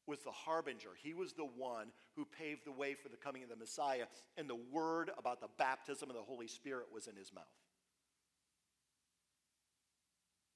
was 0.08 0.22
the 0.24 0.32
harbinger. 0.32 0.90
He 1.04 1.14
was 1.14 1.34
the 1.34 1.46
one 1.46 1.90
who 2.16 2.26
paved 2.26 2.66
the 2.66 2.72
way 2.72 2.96
for 2.96 3.10
the 3.10 3.18
coming 3.18 3.44
of 3.44 3.50
the 3.50 3.56
Messiah, 3.56 4.06
and 4.38 4.50
the 4.50 4.58
word 4.72 5.12
about 5.20 5.40
the 5.40 5.50
baptism 5.60 6.10
of 6.10 6.16
the 6.16 6.24
Holy 6.24 6.48
Spirit 6.48 6.88
was 6.92 7.06
in 7.06 7.16
his 7.16 7.32
mouth. 7.32 7.46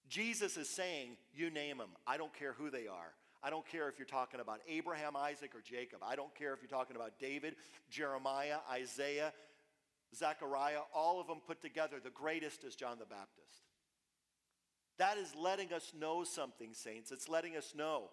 Jesus 0.09 0.57
is 0.57 0.67
saying, 0.67 1.17
You 1.35 1.51
name 1.51 1.77
them. 1.77 1.89
I 2.07 2.17
don't 2.17 2.33
care 2.33 2.53
who 2.53 2.71
they 2.71 2.87
are. 2.87 3.13
I 3.43 3.51
don't 3.51 3.67
care 3.67 3.87
if 3.89 3.99
you're 3.99 4.07
talking 4.07 4.39
about 4.39 4.61
Abraham, 4.67 5.15
Isaac, 5.15 5.51
or 5.53 5.61
Jacob. 5.61 5.99
I 6.01 6.15
don't 6.15 6.33
care 6.33 6.51
if 6.55 6.63
you're 6.63 6.79
talking 6.79 6.95
about 6.95 7.19
David, 7.19 7.57
Jeremiah, 7.91 8.57
Isaiah, 8.71 9.33
Zechariah, 10.15 10.79
all 10.93 11.19
of 11.19 11.27
them 11.27 11.39
put 11.45 11.61
together. 11.61 11.97
The 12.03 12.09
greatest 12.09 12.63
is 12.63 12.75
John 12.75 12.97
the 12.99 13.05
Baptist. 13.05 13.63
That 14.97 15.17
is 15.17 15.33
letting 15.35 15.73
us 15.73 15.91
know 15.99 16.23
something, 16.23 16.73
saints. 16.73 17.11
It's 17.11 17.27
letting 17.27 17.57
us 17.57 17.73
know 17.75 18.09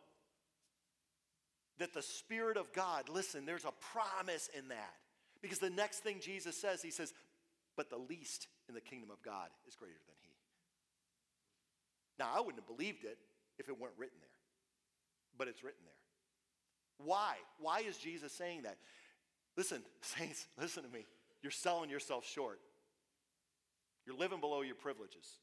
that 1.79 1.95
the 1.95 2.03
Spirit 2.03 2.57
of 2.57 2.73
God, 2.73 3.09
listen, 3.09 3.47
there's 3.47 3.65
a 3.65 3.73
promise 3.93 4.51
in 4.57 4.69
that. 4.69 4.95
Because 5.41 5.59
the 5.59 5.71
next 5.71 6.01
thing 6.01 6.19
Jesus 6.21 6.57
says, 6.57 6.83
he 6.83 6.91
says, 6.91 7.13
but 7.77 7.91
the 7.91 7.97
least 7.97 8.49
in 8.69 8.75
the 8.75 8.81
kingdom 8.81 9.11
of 9.11 9.23
God 9.23 9.49
is 9.67 9.75
greater 9.75 9.95
than 10.07 10.15
he. 10.23 10.31
Now, 12.19 12.31
I 12.35 12.41
wouldn't 12.41 12.59
have 12.59 12.77
believed 12.77 13.05
it 13.05 13.19
if 13.59 13.69
it 13.69 13.79
weren't 13.79 13.95
written 13.97 14.19
there, 14.21 14.29
but 15.37 15.49
it's 15.49 15.65
written 15.65 15.81
there. 15.85 17.07
Why? 17.07 17.35
Why 17.59 17.81
is 17.81 17.97
Jesus 17.97 18.33
saying 18.33 18.63
that? 18.63 18.77
Listen, 19.57 19.83
saints, 20.01 20.47
listen 20.61 20.83
to 20.85 20.89
me. 20.89 21.07
You're 21.43 21.51
selling 21.51 21.91
yourself 21.91 22.27
short. 22.27 22.61
You're 24.07 24.17
living 24.17 24.41
below 24.41 24.63
your 24.63 24.75
privileges. 24.75 25.39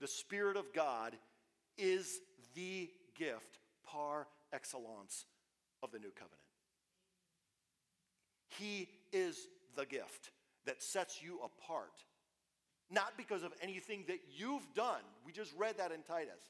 The 0.00 0.08
Spirit 0.08 0.56
of 0.56 0.72
God 0.72 1.16
is 1.76 2.20
the 2.54 2.90
gift 3.16 3.58
par 3.86 4.26
excellence 4.52 5.26
of 5.82 5.90
the 5.90 5.98
new 5.98 6.10
covenant. 6.10 6.38
He 8.58 8.88
is 9.12 9.36
the 9.76 9.86
gift 9.86 10.30
that 10.66 10.82
sets 10.82 11.22
you 11.22 11.40
apart 11.44 12.04
not 12.90 13.16
because 13.16 13.42
of 13.42 13.52
anything 13.62 14.04
that 14.08 14.20
you've 14.34 14.66
done. 14.74 15.02
We 15.24 15.32
just 15.32 15.52
read 15.56 15.78
that 15.78 15.92
in 15.92 16.02
Titus. 16.02 16.40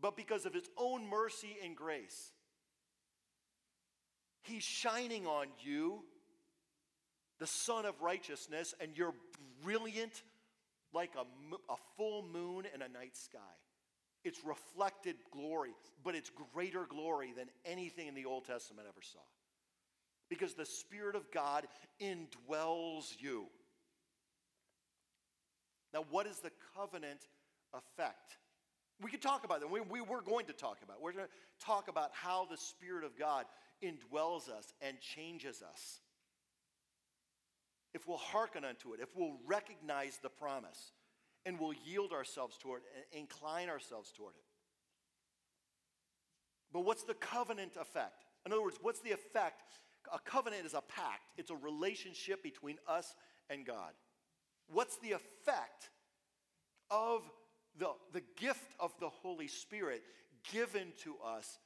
But 0.00 0.16
because 0.16 0.46
of 0.46 0.54
his 0.54 0.68
own 0.78 1.06
mercy 1.08 1.56
and 1.62 1.76
grace. 1.76 2.32
He's 4.42 4.62
shining 4.62 5.26
on 5.26 5.48
you 5.62 6.02
the 7.40 7.46
sun 7.46 7.86
of 7.86 8.00
righteousness, 8.00 8.74
and 8.80 8.92
you're 8.94 9.14
brilliant 9.64 10.22
like 10.92 11.10
a, 11.16 11.22
a 11.72 11.76
full 11.96 12.22
moon 12.22 12.66
in 12.72 12.82
a 12.82 12.88
night 12.88 13.16
sky. 13.16 13.38
It's 14.24 14.44
reflected 14.44 15.16
glory, 15.32 15.70
but 16.04 16.14
it's 16.14 16.30
greater 16.52 16.84
glory 16.86 17.32
than 17.36 17.46
anything 17.64 18.06
in 18.06 18.14
the 18.14 18.26
Old 18.26 18.44
Testament 18.44 18.86
ever 18.86 19.00
saw. 19.00 19.20
Because 20.28 20.54
the 20.54 20.66
Spirit 20.66 21.16
of 21.16 21.30
God 21.32 21.66
indwells 22.00 23.14
you. 23.18 23.46
Now, 25.94 26.04
what 26.10 26.26
is 26.26 26.38
the 26.40 26.52
covenant 26.76 27.26
effect? 27.72 28.36
We 29.02 29.10
could 29.10 29.22
talk 29.22 29.44
about 29.44 29.60
that. 29.60 29.70
We, 29.70 29.80
we, 29.80 30.02
we're 30.02 30.20
going 30.20 30.44
to 30.46 30.52
talk 30.52 30.78
about 30.84 30.98
it. 30.98 31.02
We're 31.02 31.12
going 31.12 31.24
to 31.24 31.66
talk 31.66 31.88
about 31.88 32.10
how 32.12 32.46
the 32.50 32.58
Spirit 32.58 33.04
of 33.04 33.18
God 33.18 33.46
indwells 33.82 34.50
us 34.50 34.74
and 34.82 35.00
changes 35.00 35.62
us. 35.62 36.00
If 37.92 38.06
we'll 38.06 38.18
hearken 38.18 38.64
unto 38.64 38.92
it, 38.92 39.00
if 39.00 39.08
we'll 39.16 39.38
recognize 39.46 40.18
the 40.22 40.28
promise, 40.28 40.92
and 41.46 41.58
we'll 41.58 41.74
yield 41.84 42.12
ourselves 42.12 42.56
toward 42.58 42.82
it 42.82 42.88
and 42.94 43.22
incline 43.22 43.68
ourselves 43.68 44.12
toward 44.12 44.34
it. 44.34 44.44
But 46.72 46.84
what's 46.84 47.02
the 47.02 47.14
covenant 47.14 47.72
effect? 47.80 48.24
In 48.46 48.52
other 48.52 48.62
words, 48.62 48.78
what's 48.80 49.00
the 49.00 49.10
effect? 49.10 49.62
A 50.12 50.18
covenant 50.18 50.64
is 50.66 50.74
a 50.74 50.82
pact, 50.82 51.22
it's 51.36 51.50
a 51.50 51.56
relationship 51.56 52.42
between 52.42 52.78
us 52.88 53.14
and 53.48 53.66
God. 53.66 53.92
What's 54.72 54.96
the 54.98 55.12
effect 55.12 55.90
of 56.90 57.22
the, 57.78 57.90
the 58.12 58.22
gift 58.36 58.74
of 58.78 58.92
the 59.00 59.08
Holy 59.08 59.48
Spirit 59.48 60.02
given 60.52 60.92
to 61.02 61.16
us? 61.24 61.58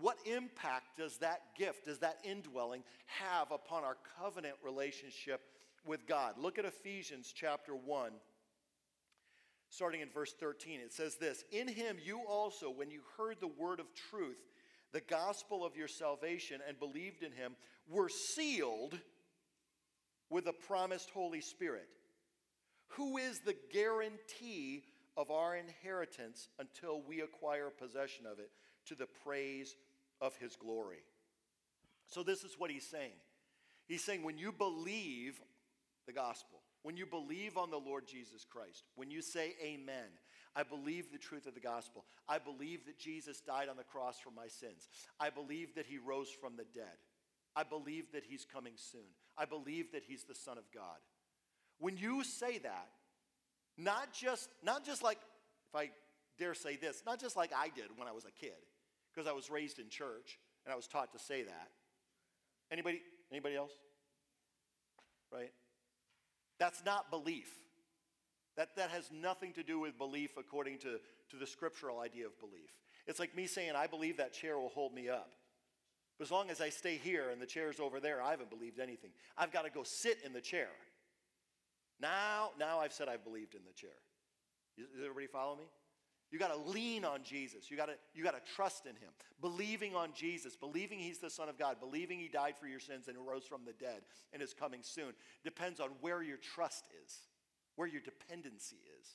What 0.00 0.18
impact 0.26 0.98
does 0.98 1.18
that 1.18 1.40
gift, 1.56 1.86
does 1.86 1.98
that 1.98 2.18
indwelling 2.22 2.82
have 3.06 3.50
upon 3.50 3.82
our 3.82 3.96
covenant 4.20 4.54
relationship 4.62 5.40
with 5.86 6.06
God? 6.06 6.34
Look 6.38 6.58
at 6.58 6.64
Ephesians 6.64 7.32
chapter 7.34 7.74
1 7.74 8.12
starting 9.68 10.00
in 10.00 10.08
verse 10.08 10.32
13. 10.38 10.80
It 10.80 10.92
says 10.92 11.16
this 11.20 11.44
In 11.52 11.68
him 11.68 11.96
you 12.04 12.20
also, 12.28 12.70
when 12.70 12.90
you 12.90 13.00
heard 13.16 13.36
the 13.40 13.46
word 13.46 13.80
of 13.80 13.86
truth, 14.10 14.38
the 14.92 15.00
gospel 15.00 15.64
of 15.64 15.76
your 15.76 15.88
salvation, 15.88 16.60
and 16.66 16.78
believed 16.78 17.22
in 17.22 17.32
him, 17.32 17.56
were 17.88 18.08
sealed 18.08 18.98
with 20.30 20.44
the 20.44 20.52
promised 20.52 21.10
Holy 21.10 21.40
Spirit, 21.40 21.88
who 22.88 23.16
is 23.18 23.40
the 23.40 23.56
guarantee 23.72 24.84
of 25.16 25.30
our 25.30 25.56
inheritance 25.56 26.48
until 26.58 27.02
we 27.06 27.20
acquire 27.20 27.70
possession 27.70 28.26
of 28.30 28.38
it 28.38 28.50
to 28.86 28.94
the 28.94 29.06
praise 29.24 29.74
of 30.20 30.36
his 30.36 30.56
glory. 30.56 31.02
So, 32.06 32.22
this 32.22 32.44
is 32.44 32.54
what 32.56 32.70
he's 32.70 32.88
saying. 32.88 33.18
He's 33.86 34.04
saying, 34.04 34.22
when 34.22 34.38
you 34.38 34.52
believe 34.52 35.40
the 36.06 36.12
gospel, 36.12 36.62
when 36.82 36.96
you 36.96 37.06
believe 37.06 37.56
on 37.56 37.70
the 37.70 37.78
Lord 37.78 38.06
Jesus 38.06 38.44
Christ, 38.44 38.84
when 38.94 39.10
you 39.10 39.22
say 39.22 39.54
amen, 39.62 40.08
I 40.54 40.62
believe 40.62 41.12
the 41.12 41.18
truth 41.18 41.46
of 41.46 41.54
the 41.54 41.60
gospel. 41.60 42.04
I 42.28 42.38
believe 42.38 42.86
that 42.86 42.98
Jesus 42.98 43.40
died 43.40 43.68
on 43.68 43.76
the 43.76 43.84
cross 43.84 44.18
for 44.18 44.30
my 44.30 44.48
sins. 44.48 44.88
I 45.20 45.30
believe 45.30 45.74
that 45.74 45.86
he 45.86 45.98
rose 45.98 46.30
from 46.30 46.56
the 46.56 46.64
dead. 46.74 46.96
I 47.54 47.62
believe 47.62 48.12
that 48.12 48.24
he's 48.26 48.44
coming 48.44 48.72
soon. 48.76 49.08
I 49.36 49.44
believe 49.44 49.92
that 49.92 50.02
he's 50.06 50.24
the 50.24 50.34
Son 50.34 50.56
of 50.56 50.64
God. 50.72 50.98
When 51.78 51.96
you 51.96 52.24
say 52.24 52.58
that, 52.58 52.88
not 53.76 54.12
just, 54.12 54.48
not 54.62 54.84
just 54.84 55.02
like, 55.02 55.18
if 55.68 55.78
I 55.78 55.90
dare 56.38 56.54
say 56.54 56.76
this, 56.76 57.02
not 57.04 57.20
just 57.20 57.36
like 57.36 57.52
I 57.54 57.68
did 57.68 57.86
when 57.96 58.08
I 58.08 58.12
was 58.12 58.24
a 58.24 58.30
kid, 58.30 58.56
because 59.14 59.28
I 59.28 59.32
was 59.32 59.50
raised 59.50 59.78
in 59.78 59.88
church 59.90 60.38
and 60.64 60.72
I 60.72 60.76
was 60.76 60.86
taught 60.86 61.12
to 61.12 61.18
say 61.18 61.42
that. 61.42 61.68
Anybody, 62.70 63.02
anybody 63.30 63.56
else? 63.56 63.72
Right? 65.32 65.50
That's 66.58 66.84
not 66.84 67.10
belief. 67.10 67.50
That, 68.56 68.74
that 68.76 68.90
has 68.90 69.10
nothing 69.12 69.52
to 69.54 69.62
do 69.62 69.78
with 69.78 69.98
belief 69.98 70.30
according 70.38 70.78
to, 70.78 70.98
to 71.30 71.36
the 71.38 71.46
scriptural 71.46 72.00
idea 72.00 72.26
of 72.26 72.38
belief. 72.40 72.70
It's 73.06 73.20
like 73.20 73.36
me 73.36 73.46
saying, 73.46 73.72
I 73.76 73.86
believe 73.86 74.16
that 74.16 74.32
chair 74.32 74.58
will 74.58 74.70
hold 74.70 74.94
me 74.94 75.08
up. 75.08 75.30
But 76.18 76.24
as 76.24 76.30
long 76.30 76.48
as 76.48 76.62
I 76.62 76.70
stay 76.70 76.96
here 76.96 77.28
and 77.30 77.40
the 77.40 77.46
chair's 77.46 77.78
over 77.78 78.00
there, 78.00 78.22
I 78.22 78.30
haven't 78.30 78.48
believed 78.48 78.80
anything. 78.80 79.10
I've 79.36 79.52
got 79.52 79.66
to 79.66 79.70
go 79.70 79.82
sit 79.82 80.18
in 80.24 80.32
the 80.32 80.40
chair. 80.40 80.68
Now, 82.00 82.50
now 82.58 82.80
I've 82.80 82.92
said 82.92 83.08
I've 83.08 83.24
believed 83.24 83.54
in 83.54 83.60
the 83.66 83.74
chair. 83.74 83.90
Does 84.78 84.86
everybody 85.00 85.26
follow 85.26 85.56
me? 85.56 85.64
You 86.30 86.38
got 86.38 86.52
to 86.52 86.70
lean 86.70 87.04
on 87.04 87.22
Jesus. 87.22 87.70
You 87.70 87.76
got 87.76 87.86
to 87.86 87.94
you 88.14 88.24
got 88.24 88.34
to 88.34 88.52
trust 88.54 88.86
in 88.86 88.92
him. 88.96 89.10
Believing 89.40 89.94
on 89.94 90.10
Jesus, 90.12 90.56
believing 90.56 90.98
he's 90.98 91.18
the 91.18 91.30
son 91.30 91.48
of 91.48 91.58
God, 91.58 91.76
believing 91.78 92.18
he 92.18 92.28
died 92.28 92.54
for 92.60 92.66
your 92.66 92.80
sins 92.80 93.08
and 93.08 93.16
rose 93.26 93.44
from 93.44 93.64
the 93.64 93.72
dead 93.72 94.02
and 94.32 94.42
is 94.42 94.52
coming 94.52 94.80
soon 94.82 95.12
depends 95.44 95.78
on 95.78 95.90
where 96.00 96.22
your 96.22 96.38
trust 96.38 96.84
is, 97.04 97.18
where 97.76 97.86
your 97.86 98.00
dependency 98.00 98.78
is. 99.00 99.06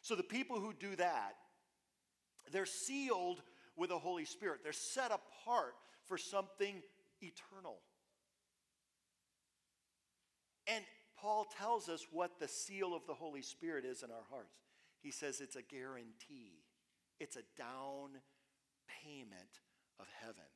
So 0.00 0.14
the 0.14 0.22
people 0.22 0.60
who 0.60 0.72
do 0.72 0.96
that, 0.96 1.36
they're 2.52 2.66
sealed 2.66 3.42
with 3.76 3.90
the 3.90 3.98
Holy 3.98 4.24
Spirit. 4.24 4.60
They're 4.62 4.72
set 4.72 5.10
apart 5.10 5.74
for 6.06 6.16
something 6.16 6.82
eternal. 7.20 7.78
And 10.66 10.84
Paul 11.18 11.46
tells 11.58 11.88
us 11.88 12.06
what 12.10 12.38
the 12.38 12.48
seal 12.48 12.94
of 12.94 13.06
the 13.06 13.14
Holy 13.14 13.42
Spirit 13.42 13.84
is 13.84 14.02
in 14.02 14.10
our 14.10 14.24
hearts. 14.30 14.63
He 15.04 15.10
says 15.10 15.42
it's 15.42 15.54
a 15.54 15.62
guarantee, 15.62 16.64
it's 17.20 17.36
a 17.36 17.44
down 17.58 18.16
payment 18.88 19.60
of 20.00 20.06
heaven. 20.18 20.48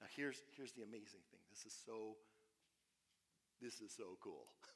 Now 0.00 0.06
here's, 0.14 0.36
here's 0.56 0.70
the 0.72 0.82
amazing 0.82 1.26
thing. 1.32 1.40
This 1.50 1.66
is 1.66 1.76
so 1.84 2.14
this 3.60 3.80
is 3.80 3.92
so 3.94 4.16
cool. 4.22 4.46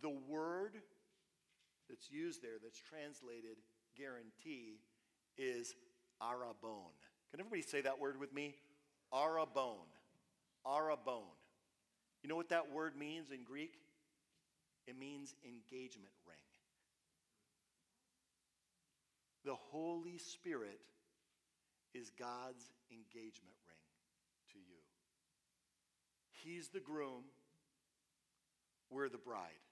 The 0.00 0.16
word 0.28 0.76
that's 1.90 2.08
used 2.08 2.40
there 2.40 2.58
that's 2.62 2.78
translated 2.78 3.56
guarantee 3.96 4.78
is 5.36 5.74
arabon. 6.22 6.94
Can 7.32 7.40
everybody 7.40 7.62
say 7.62 7.80
that 7.80 7.98
word 7.98 8.20
with 8.20 8.32
me? 8.32 8.54
Arabon. 9.12 9.90
Arabon. 10.64 11.34
You 12.22 12.28
know 12.28 12.36
what 12.36 12.50
that 12.50 12.70
word 12.70 12.96
means 12.96 13.32
in 13.32 13.42
Greek? 13.42 13.72
It 14.86 14.96
means 14.96 15.34
engagement 15.44 16.14
ring. 16.24 16.47
The 19.44 19.54
Holy 19.54 20.18
Spirit 20.18 20.80
is 21.94 22.10
God's 22.18 22.64
engagement 22.90 23.54
ring 23.66 23.78
to 24.52 24.58
you. 24.58 24.80
He's 26.32 26.68
the 26.68 26.80
groom, 26.80 27.24
we're 28.90 29.08
the 29.08 29.18
bride. 29.18 29.62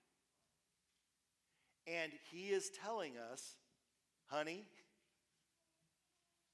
And 1.86 2.12
He 2.30 2.48
is 2.48 2.70
telling 2.82 3.12
us, 3.32 3.56
honey, 4.26 4.64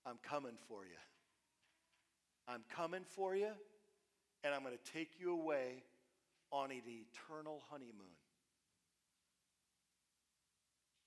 I'm 0.04 0.18
coming 0.22 0.56
for 0.68 0.84
you. 0.84 0.98
I'm 2.48 2.62
coming 2.74 3.04
for 3.04 3.36
you, 3.36 3.50
and 4.42 4.54
I'm 4.54 4.62
going 4.62 4.76
to 4.76 4.92
take 4.92 5.12
you 5.18 5.32
away 5.32 5.84
on 6.50 6.70
an 6.70 6.82
eternal 6.86 7.62
honeymoon. 7.70 8.16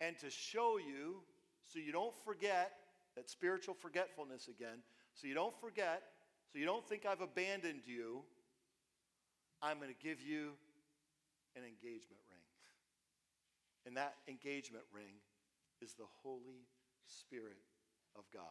And 0.01 0.17
to 0.19 0.29
show 0.29 0.77
you 0.77 1.17
so 1.67 1.79
you 1.79 1.91
don't 1.91 2.15
forget 2.23 2.71
that 3.15 3.29
spiritual 3.29 3.73
forgetfulness 3.73 4.47
again, 4.47 4.79
so 5.13 5.27
you 5.27 5.33
don't 5.33 5.57
forget, 5.59 6.03
so 6.51 6.59
you 6.59 6.65
don't 6.65 6.87
think 6.87 7.05
I've 7.05 7.21
abandoned 7.21 7.81
you, 7.85 8.23
I'm 9.61 9.77
going 9.77 9.89
to 9.89 10.07
give 10.07 10.21
you 10.21 10.51
an 11.55 11.63
engagement 11.63 12.21
ring. 12.29 12.41
And 13.85 13.97
that 13.97 14.15
engagement 14.27 14.83
ring 14.93 15.21
is 15.81 15.93
the 15.93 16.05
Holy 16.23 16.67
Spirit 17.05 17.57
of 18.17 18.23
God. 18.33 18.43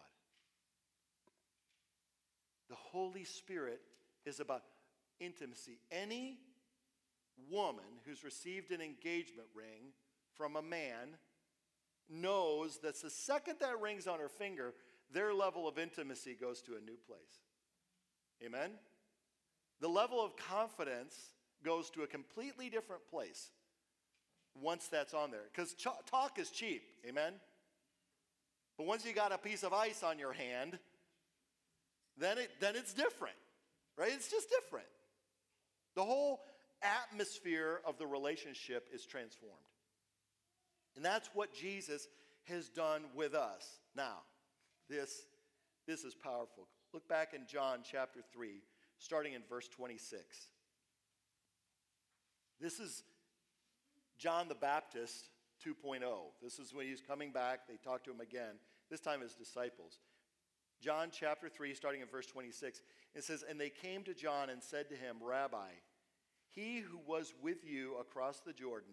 The 2.68 2.76
Holy 2.76 3.24
Spirit 3.24 3.80
is 4.24 4.40
about 4.40 4.62
intimacy. 5.20 5.78
Any 5.90 6.38
woman 7.50 7.84
who's 8.06 8.24
received 8.24 8.70
an 8.70 8.80
engagement 8.80 9.48
ring 9.54 9.92
from 10.36 10.56
a 10.56 10.62
man 10.62 11.18
knows 12.10 12.78
that 12.78 13.00
the 13.00 13.10
second 13.10 13.56
that 13.60 13.80
rings 13.80 14.06
on 14.06 14.18
her 14.20 14.28
finger, 14.28 14.74
their 15.12 15.32
level 15.32 15.68
of 15.68 15.78
intimacy 15.78 16.36
goes 16.38 16.60
to 16.62 16.72
a 16.72 16.80
new 16.80 16.96
place. 17.06 17.40
Amen? 18.44 18.70
The 19.80 19.88
level 19.88 20.24
of 20.24 20.36
confidence 20.36 21.16
goes 21.64 21.90
to 21.90 22.02
a 22.02 22.06
completely 22.06 22.68
different 22.68 23.06
place 23.08 23.50
once 24.60 24.88
that's 24.88 25.14
on 25.14 25.30
there. 25.30 25.44
Because 25.52 25.74
ch- 25.74 25.86
talk 26.10 26.38
is 26.38 26.50
cheap. 26.50 26.82
Amen? 27.08 27.34
But 28.76 28.86
once 28.86 29.04
you 29.04 29.12
got 29.12 29.32
a 29.32 29.38
piece 29.38 29.62
of 29.62 29.72
ice 29.72 30.02
on 30.02 30.18
your 30.18 30.32
hand, 30.32 30.78
then, 32.16 32.38
it, 32.38 32.50
then 32.60 32.76
it's 32.76 32.92
different, 32.92 33.36
right? 33.96 34.10
It's 34.12 34.30
just 34.30 34.48
different. 34.50 34.86
The 35.94 36.04
whole 36.04 36.40
atmosphere 36.82 37.80
of 37.84 37.98
the 37.98 38.06
relationship 38.06 38.88
is 38.92 39.04
transformed. 39.06 39.54
And 40.96 41.04
that's 41.04 41.30
what 41.34 41.52
Jesus 41.52 42.08
has 42.44 42.68
done 42.68 43.02
with 43.14 43.34
us. 43.34 43.80
Now, 43.96 44.18
this, 44.88 45.22
this 45.86 46.04
is 46.04 46.14
powerful. 46.14 46.68
Look 46.92 47.08
back 47.08 47.34
in 47.34 47.42
John 47.46 47.80
chapter 47.82 48.20
3, 48.32 48.62
starting 48.98 49.32
in 49.32 49.42
verse 49.48 49.68
26. 49.68 50.22
This 52.60 52.78
is 52.78 53.02
John 54.18 54.48
the 54.48 54.54
Baptist 54.54 55.28
2.0. 55.66 56.02
This 56.42 56.58
is 56.58 56.72
when 56.72 56.86
he's 56.86 57.00
coming 57.00 57.32
back. 57.32 57.66
They 57.68 57.76
talk 57.76 58.04
to 58.04 58.10
him 58.10 58.20
again, 58.20 58.54
this 58.90 59.00
time 59.00 59.20
his 59.20 59.34
disciples. 59.34 59.98
John 60.80 61.08
chapter 61.10 61.48
3, 61.48 61.74
starting 61.74 62.02
in 62.02 62.08
verse 62.08 62.26
26, 62.26 62.80
it 63.14 63.24
says, 63.24 63.44
And 63.48 63.60
they 63.60 63.70
came 63.70 64.02
to 64.04 64.14
John 64.14 64.50
and 64.50 64.62
said 64.62 64.88
to 64.90 64.94
him, 64.94 65.16
Rabbi, 65.22 65.70
he 66.50 66.80
who 66.80 66.98
was 67.06 67.32
with 67.42 67.64
you 67.64 67.96
across 67.98 68.40
the 68.40 68.52
Jordan, 68.52 68.92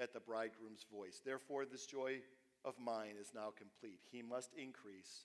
at 0.00 0.12
the 0.12 0.20
bridegroom's 0.20 0.86
voice. 0.90 1.20
Therefore, 1.24 1.64
this 1.64 1.86
joy 1.86 2.20
of 2.64 2.74
mine 2.78 3.14
is 3.20 3.32
now 3.34 3.52
complete. 3.56 4.00
He 4.10 4.22
must 4.22 4.50
increase, 4.54 5.24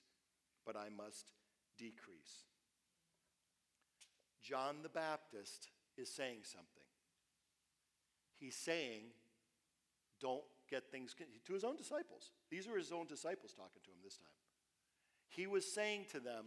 but 0.64 0.76
I 0.76 0.88
must 0.94 1.32
decrease. 1.78 2.44
John 4.42 4.76
the 4.82 4.88
Baptist 4.88 5.68
is 5.96 6.10
saying 6.10 6.40
something. 6.42 6.68
He's 8.38 8.54
saying, 8.54 9.02
don't 10.20 10.44
get 10.70 10.90
things 10.90 11.14
to 11.46 11.52
his 11.52 11.64
own 11.64 11.76
disciples. 11.76 12.32
These 12.50 12.68
are 12.68 12.76
his 12.76 12.92
own 12.92 13.06
disciples 13.06 13.52
talking 13.52 13.82
to 13.84 13.90
him 13.90 13.98
this 14.04 14.16
time. 14.16 14.28
He 15.28 15.46
was 15.46 15.70
saying 15.70 16.06
to 16.12 16.20
them, 16.20 16.46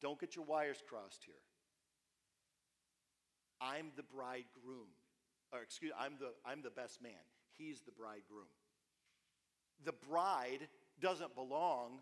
don't 0.00 0.18
get 0.18 0.36
your 0.36 0.44
wires 0.44 0.82
crossed 0.86 1.24
here. 1.24 1.34
I'm 3.60 3.90
the 3.96 4.02
bridegroom. 4.02 4.88
Or 5.52 5.60
excuse 5.60 5.90
me, 5.90 5.96
I'm 5.98 6.14
the 6.18 6.32
I'm 6.46 6.62
the 6.62 6.70
best 6.70 7.02
man. 7.02 7.12
He's 7.60 7.82
the 7.82 7.92
bridegroom. 7.92 8.48
The 9.84 9.92
bride 9.92 10.66
doesn't 10.98 11.34
belong 11.34 11.98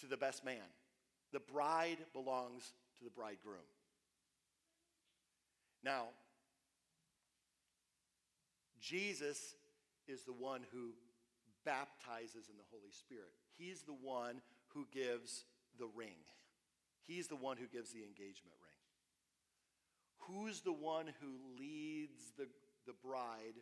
to 0.00 0.06
the 0.06 0.16
best 0.16 0.44
man. 0.44 0.70
The 1.32 1.40
bride 1.40 1.98
belongs 2.12 2.72
to 2.98 3.04
the 3.04 3.10
bridegroom. 3.10 3.66
Now, 5.82 6.04
Jesus 8.80 9.56
is 10.06 10.22
the 10.22 10.32
one 10.32 10.60
who 10.72 10.90
baptizes 11.64 12.48
in 12.48 12.56
the 12.56 12.64
Holy 12.70 12.92
Spirit. 12.92 13.32
He's 13.58 13.82
the 13.82 13.92
one 13.92 14.40
who 14.68 14.86
gives 14.92 15.46
the 15.80 15.88
ring. 15.96 16.18
He's 17.02 17.26
the 17.26 17.36
one 17.36 17.56
who 17.56 17.66
gives 17.66 17.90
the 17.90 18.04
engagement 18.04 18.56
ring. 18.62 18.72
Who's 20.28 20.60
the 20.60 20.72
one 20.72 21.06
who 21.20 21.58
leads 21.58 22.32
the, 22.38 22.46
the 22.86 22.94
bride 23.04 23.60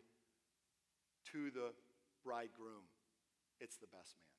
to 1.31 1.51
the 1.51 1.73
bridegroom? 2.23 2.89
It's 3.59 3.77
the 3.77 3.87
best 3.87 4.15
man. 4.19 4.31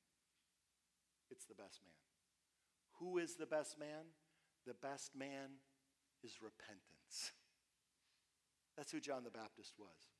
It's 1.31 1.45
the 1.45 1.55
best 1.55 1.81
man. 1.83 1.93
Who 2.99 3.17
is 3.17 3.35
the 3.35 3.45
best 3.45 3.79
man? 3.79 4.11
The 4.65 4.73
best 4.73 5.15
man 5.15 5.59
is 6.23 6.41
repentance. 6.41 7.31
That's 8.77 8.91
who 8.91 8.99
John 8.99 9.23
the 9.23 9.31
Baptist 9.31 9.73
was. 9.77 10.11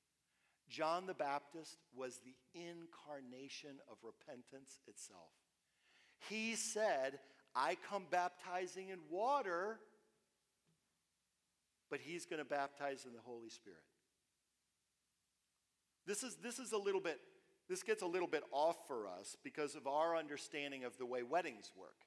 John 0.69 1.05
the 1.05 1.13
Baptist 1.13 1.77
was 1.95 2.19
the 2.19 2.35
incarnation 2.53 3.77
of 3.89 3.97
repentance 4.03 4.79
itself. 4.87 5.31
He 6.29 6.55
said, 6.55 7.19
I 7.55 7.77
come 7.89 8.05
baptizing 8.09 8.89
in 8.89 8.99
water, 9.09 9.79
but 11.89 11.99
he's 11.99 12.25
going 12.25 12.39
to 12.39 12.45
baptize 12.45 13.05
in 13.05 13.13
the 13.13 13.19
Holy 13.23 13.49
Spirit. 13.49 13.79
This 16.05 16.23
is, 16.23 16.35
this 16.43 16.59
is 16.59 16.71
a 16.71 16.77
little 16.77 16.99
bit, 16.99 17.19
this 17.69 17.83
gets 17.83 18.01
a 18.01 18.05
little 18.05 18.27
bit 18.27 18.43
off 18.51 18.77
for 18.87 19.07
us 19.07 19.37
because 19.43 19.75
of 19.75 19.87
our 19.87 20.17
understanding 20.17 20.83
of 20.83 20.97
the 20.97 21.05
way 21.05 21.23
weddings 21.23 21.71
work. 21.77 22.05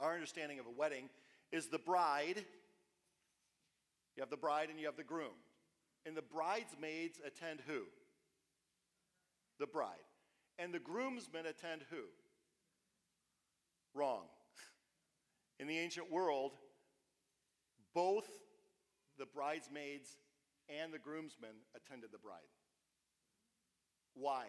Our 0.00 0.14
understanding 0.14 0.58
of 0.58 0.66
a 0.66 0.70
wedding 0.70 1.10
is 1.52 1.68
the 1.68 1.78
bride, 1.78 2.44
you 4.16 4.22
have 4.22 4.30
the 4.30 4.36
bride 4.36 4.68
and 4.70 4.80
you 4.80 4.86
have 4.86 4.96
the 4.96 5.04
groom. 5.04 5.34
And 6.06 6.16
the 6.16 6.22
bridesmaids 6.22 7.20
attend 7.24 7.60
who? 7.66 7.82
The 9.60 9.66
bride. 9.66 9.96
And 10.58 10.72
the 10.72 10.78
groomsmen 10.78 11.46
attend 11.46 11.82
who? 11.90 12.02
Wrong. 13.94 14.24
In 15.60 15.66
the 15.66 15.78
ancient 15.78 16.10
world, 16.10 16.52
both 17.94 18.28
the 19.18 19.26
bridesmaids 19.26 20.08
and 20.68 20.92
the 20.92 20.98
groomsmen 20.98 21.50
attended 21.74 22.10
the 22.12 22.18
bride. 22.18 22.38
Why? 24.18 24.44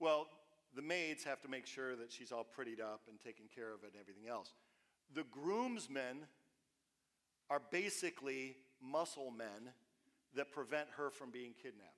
Well, 0.00 0.26
the 0.74 0.82
maids 0.82 1.24
have 1.24 1.40
to 1.42 1.48
make 1.48 1.66
sure 1.66 1.96
that 1.96 2.10
she's 2.10 2.32
all 2.32 2.44
prettied 2.44 2.80
up 2.80 3.02
and 3.08 3.20
taken 3.20 3.44
care 3.54 3.72
of 3.72 3.82
and 3.82 3.92
everything 4.00 4.28
else. 4.28 4.54
The 5.14 5.24
groomsmen 5.30 6.26
are 7.50 7.60
basically 7.70 8.56
muscle 8.82 9.30
men 9.30 9.72
that 10.34 10.50
prevent 10.50 10.88
her 10.96 11.10
from 11.10 11.30
being 11.30 11.52
kidnapped. 11.62 11.90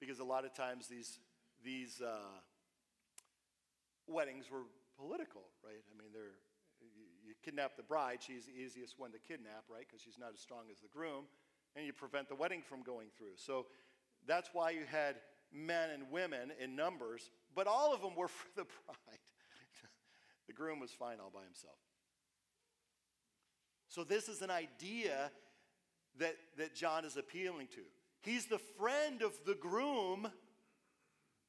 Because 0.00 0.20
a 0.20 0.24
lot 0.24 0.44
of 0.44 0.54
times 0.54 0.86
these, 0.86 1.18
these 1.64 2.00
uh, 2.00 2.38
weddings 4.06 4.46
were 4.50 4.62
political, 4.96 5.42
right? 5.64 5.82
I 5.90 5.98
mean, 5.98 6.10
they're, 6.12 6.38
you, 7.26 7.34
kidnap 7.44 7.76
the 7.76 7.82
bride, 7.82 8.18
she's 8.20 8.46
the 8.46 8.52
easiest 8.52 8.98
one 8.98 9.10
to 9.10 9.18
kidnap, 9.18 9.64
right? 9.68 9.84
Because 9.88 10.00
she's 10.00 10.18
not 10.18 10.30
as 10.32 10.40
strong 10.40 10.70
as 10.70 10.78
the 10.78 10.88
groom, 10.88 11.24
and 11.74 11.84
you 11.84 11.92
prevent 11.92 12.28
the 12.28 12.36
wedding 12.36 12.62
from 12.62 12.82
going 12.82 13.08
through. 13.16 13.34
So 13.36 13.66
that's 14.26 14.50
why 14.52 14.70
you 14.70 14.82
had 14.90 15.16
men 15.52 15.90
and 15.90 16.10
women 16.10 16.52
in 16.60 16.76
numbers, 16.76 17.30
but 17.54 17.66
all 17.66 17.94
of 17.94 18.00
them 18.02 18.14
were 18.16 18.28
for 18.28 18.48
the 18.56 18.64
bride. 18.64 19.18
the 20.46 20.52
groom 20.52 20.80
was 20.80 20.90
fine 20.90 21.18
all 21.20 21.30
by 21.32 21.44
himself. 21.44 21.76
So, 23.88 24.04
this 24.04 24.28
is 24.28 24.42
an 24.42 24.50
idea 24.50 25.30
that, 26.18 26.36
that 26.58 26.74
John 26.74 27.04
is 27.04 27.16
appealing 27.16 27.68
to. 27.68 27.80
He's 28.20 28.46
the 28.46 28.58
friend 28.58 29.22
of 29.22 29.32
the 29.46 29.54
groom, 29.54 30.28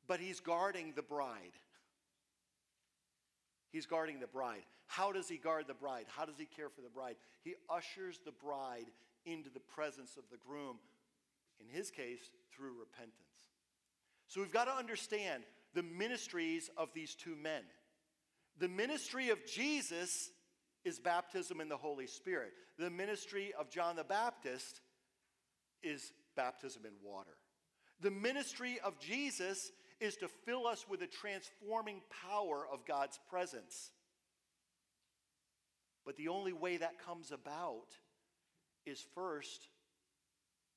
but 0.07 0.19
he's 0.19 0.39
guarding 0.39 0.93
the 0.95 1.01
bride. 1.01 1.57
He's 3.71 3.85
guarding 3.85 4.19
the 4.19 4.27
bride. 4.27 4.63
How 4.87 5.11
does 5.11 5.27
he 5.29 5.37
guard 5.37 5.65
the 5.67 5.73
bride? 5.73 6.05
How 6.07 6.25
does 6.25 6.37
he 6.37 6.45
care 6.45 6.69
for 6.69 6.81
the 6.81 6.89
bride? 6.89 7.15
He 7.43 7.55
ushers 7.69 8.19
the 8.25 8.31
bride 8.31 8.87
into 9.25 9.49
the 9.49 9.59
presence 9.59 10.17
of 10.17 10.23
the 10.31 10.37
groom, 10.37 10.77
in 11.59 11.67
his 11.67 11.91
case, 11.91 12.29
through 12.55 12.79
repentance. 12.79 13.13
So 14.27 14.41
we've 14.41 14.51
got 14.51 14.65
to 14.65 14.73
understand 14.73 15.43
the 15.73 15.83
ministries 15.83 16.69
of 16.77 16.89
these 16.93 17.15
two 17.15 17.35
men. 17.35 17.63
The 18.59 18.67
ministry 18.67 19.29
of 19.29 19.39
Jesus 19.45 20.29
is 20.83 20.99
baptism 20.99 21.61
in 21.61 21.69
the 21.69 21.77
Holy 21.77 22.07
Spirit. 22.07 22.51
The 22.77 22.89
ministry 22.89 23.53
of 23.59 23.69
John 23.69 23.95
the 23.95 24.03
Baptist 24.03 24.81
is 25.83 26.11
baptism 26.35 26.83
in 26.85 26.91
water. 27.03 27.37
The 28.01 28.11
ministry 28.11 28.79
of 28.83 28.99
Jesus 28.99 29.71
is 29.99 30.15
to 30.17 30.29
fill 30.45 30.67
us 30.67 30.85
with 30.89 31.01
the 31.01 31.07
transforming 31.07 32.01
power 32.29 32.65
of 32.71 32.85
God's 32.85 33.19
presence. 33.29 33.91
But 36.05 36.15
the 36.15 36.29
only 36.29 36.53
way 36.53 36.77
that 36.77 37.03
comes 37.05 37.31
about 37.31 37.87
is 38.85 39.05
first 39.13 39.67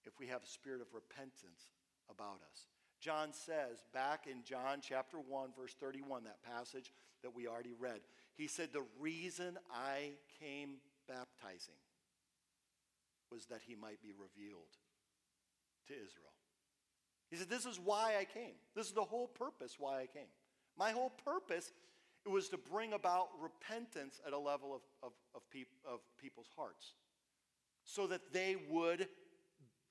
if 0.06 0.18
we 0.18 0.26
have 0.26 0.42
a 0.42 0.46
spirit 0.46 0.80
of 0.80 0.88
repentance 0.92 1.70
about 2.10 2.40
us. 2.50 2.66
John 3.00 3.32
says 3.32 3.82
back 3.92 4.26
in 4.30 4.44
John 4.44 4.78
chapter 4.80 5.18
1, 5.18 5.50
verse 5.58 5.74
31, 5.80 6.24
that 6.24 6.42
passage 6.42 6.92
that 7.22 7.34
we 7.34 7.48
already 7.48 7.74
read, 7.78 8.00
he 8.34 8.46
said, 8.46 8.68
The 8.72 8.86
reason 9.00 9.58
I 9.72 10.12
came 10.40 10.76
baptizing 11.08 11.80
was 13.30 13.46
that 13.46 13.60
he 13.66 13.74
might 13.74 14.00
be 14.02 14.12
revealed 14.12 14.70
to 15.88 15.94
Israel. 15.94 16.32
He 17.30 17.36
said, 17.36 17.48
This 17.50 17.66
is 17.66 17.80
why 17.80 18.16
I 18.20 18.24
came. 18.24 18.54
This 18.76 18.86
is 18.86 18.92
the 18.92 19.02
whole 19.02 19.26
purpose 19.26 19.76
why 19.78 20.00
I 20.00 20.06
came. 20.06 20.30
My 20.78 20.92
whole 20.92 21.10
purpose 21.24 21.72
it 22.24 22.30
was 22.30 22.48
to 22.50 22.56
bring 22.56 22.92
about 22.92 23.28
repentance 23.40 24.20
at 24.24 24.32
a 24.32 24.38
level 24.38 24.74
of, 24.74 24.82
of, 25.02 25.12
of, 25.34 25.42
peop, 25.50 25.68
of 25.84 26.00
people's 26.20 26.50
hearts 26.56 26.94
so 27.84 28.06
that 28.06 28.32
they 28.32 28.56
would 28.70 29.08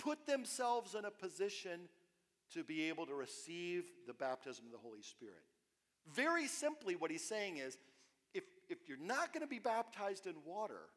put 0.01 0.25
themselves 0.25 0.95
in 0.95 1.05
a 1.05 1.11
position 1.11 1.81
to 2.53 2.63
be 2.63 2.89
able 2.89 3.05
to 3.05 3.13
receive 3.13 3.85
the 4.07 4.13
baptism 4.13 4.65
of 4.65 4.71
the 4.71 4.77
Holy 4.77 5.01
Spirit. 5.01 5.43
Very 6.13 6.47
simply, 6.47 6.95
what 6.95 7.11
he's 7.11 7.27
saying 7.27 7.57
is 7.57 7.77
if, 8.33 8.43
if 8.69 8.79
you're 8.87 8.97
not 8.97 9.33
going 9.33 9.41
to 9.41 9.47
be 9.47 9.59
baptized 9.59 10.25
in 10.25 10.33
water, 10.45 10.89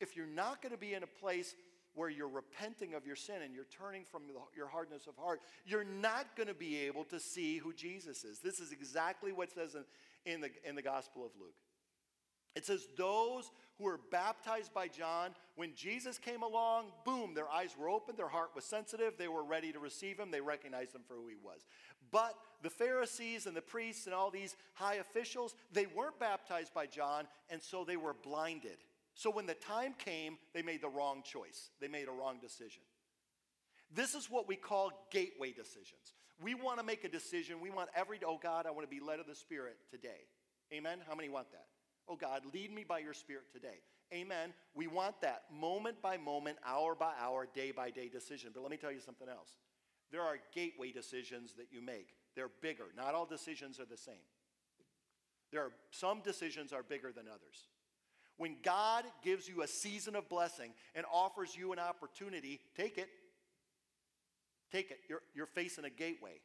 if 0.00 0.16
you're 0.16 0.26
not 0.26 0.62
going 0.62 0.72
to 0.72 0.78
be 0.78 0.94
in 0.94 1.02
a 1.02 1.06
place 1.06 1.54
where 1.94 2.08
you're 2.08 2.28
repenting 2.28 2.94
of 2.94 3.06
your 3.06 3.16
sin 3.16 3.36
and 3.44 3.54
you're 3.54 3.64
turning 3.64 4.04
from 4.04 4.22
the, 4.26 4.34
your 4.56 4.66
hardness 4.66 5.06
of 5.06 5.16
heart, 5.16 5.40
you're 5.64 5.84
not 5.84 6.36
going 6.36 6.48
to 6.48 6.54
be 6.54 6.78
able 6.80 7.04
to 7.04 7.20
see 7.20 7.58
who 7.58 7.72
Jesus 7.72 8.24
is. 8.24 8.38
This 8.38 8.60
is 8.60 8.72
exactly 8.72 9.32
what 9.32 9.48
it 9.48 9.54
says 9.54 9.74
in, 9.74 10.32
in, 10.32 10.40
the, 10.40 10.50
in 10.64 10.74
the 10.74 10.82
Gospel 10.82 11.24
of 11.24 11.32
Luke. 11.38 11.54
It 12.54 12.66
says, 12.66 12.86
Those 12.96 13.50
who 13.78 13.84
were 13.84 14.00
baptized 14.10 14.72
by 14.74 14.88
John, 14.88 15.30
when 15.56 15.74
Jesus 15.74 16.18
came 16.18 16.42
along, 16.42 16.86
boom, 17.04 17.34
their 17.34 17.50
eyes 17.50 17.74
were 17.78 17.88
open, 17.88 18.16
their 18.16 18.28
heart 18.28 18.50
was 18.54 18.64
sensitive, 18.64 19.14
they 19.18 19.28
were 19.28 19.44
ready 19.44 19.72
to 19.72 19.78
receive 19.78 20.18
him, 20.18 20.30
they 20.30 20.40
recognized 20.40 20.94
him 20.94 21.02
for 21.06 21.14
who 21.14 21.28
he 21.28 21.36
was. 21.42 21.66
But 22.10 22.34
the 22.62 22.70
Pharisees 22.70 23.46
and 23.46 23.56
the 23.56 23.62
priests 23.62 24.06
and 24.06 24.14
all 24.14 24.30
these 24.30 24.56
high 24.74 24.96
officials, 24.96 25.54
they 25.72 25.86
weren't 25.86 26.18
baptized 26.18 26.74
by 26.74 26.86
John, 26.86 27.26
and 27.50 27.62
so 27.62 27.84
they 27.84 27.96
were 27.96 28.14
blinded. 28.14 28.78
So 29.14 29.30
when 29.30 29.46
the 29.46 29.54
time 29.54 29.94
came, 29.98 30.38
they 30.54 30.62
made 30.62 30.82
the 30.82 30.88
wrong 30.88 31.22
choice. 31.22 31.70
They 31.80 31.88
made 31.88 32.08
a 32.08 32.12
wrong 32.12 32.38
decision. 32.40 32.82
This 33.94 34.14
is 34.14 34.30
what 34.30 34.48
we 34.48 34.56
call 34.56 34.90
gateway 35.10 35.52
decisions. 35.52 36.14
We 36.42 36.54
want 36.54 36.78
to 36.78 36.84
make 36.84 37.04
a 37.04 37.08
decision. 37.08 37.60
We 37.60 37.70
want 37.70 37.90
every, 37.94 38.18
oh 38.26 38.38
God, 38.42 38.66
I 38.66 38.70
want 38.70 38.88
to 38.88 38.94
be 38.94 39.04
led 39.04 39.20
of 39.20 39.26
the 39.26 39.34
Spirit 39.34 39.76
today. 39.90 40.26
Amen? 40.72 40.98
How 41.06 41.14
many 41.14 41.28
want 41.28 41.50
that? 41.52 41.66
Oh 42.08 42.16
God, 42.16 42.42
lead 42.52 42.72
me 42.72 42.84
by 42.84 42.98
your 42.98 43.14
Spirit 43.14 43.52
today. 43.52 43.80
Amen. 44.12 44.52
We 44.74 44.86
want 44.86 45.20
that 45.22 45.44
moment 45.50 46.02
by 46.02 46.18
moment, 46.18 46.58
hour 46.66 46.94
by 46.94 47.12
hour, 47.20 47.46
day 47.54 47.70
by 47.70 47.90
day 47.90 48.08
decision. 48.08 48.50
But 48.54 48.62
let 48.62 48.70
me 48.70 48.76
tell 48.76 48.92
you 48.92 49.00
something 49.00 49.28
else. 49.28 49.56
There 50.10 50.20
are 50.20 50.36
gateway 50.54 50.92
decisions 50.92 51.54
that 51.54 51.68
you 51.70 51.80
make. 51.80 52.08
They're 52.36 52.50
bigger. 52.60 52.84
Not 52.96 53.14
all 53.14 53.24
decisions 53.24 53.80
are 53.80 53.86
the 53.86 53.96
same. 53.96 54.14
There 55.50 55.62
are 55.62 55.72
some 55.90 56.20
decisions 56.20 56.72
are 56.72 56.82
bigger 56.82 57.12
than 57.12 57.26
others. 57.28 57.68
When 58.36 58.56
God 58.62 59.04
gives 59.22 59.48
you 59.48 59.62
a 59.62 59.68
season 59.68 60.16
of 60.16 60.28
blessing 60.28 60.72
and 60.94 61.06
offers 61.12 61.56
you 61.56 61.72
an 61.72 61.78
opportunity, 61.78 62.60
take 62.76 62.98
it. 62.98 63.08
Take 64.70 64.90
it. 64.90 64.98
You're, 65.08 65.22
you're 65.34 65.46
facing 65.46 65.84
a 65.84 65.90
gateway. 65.90 66.40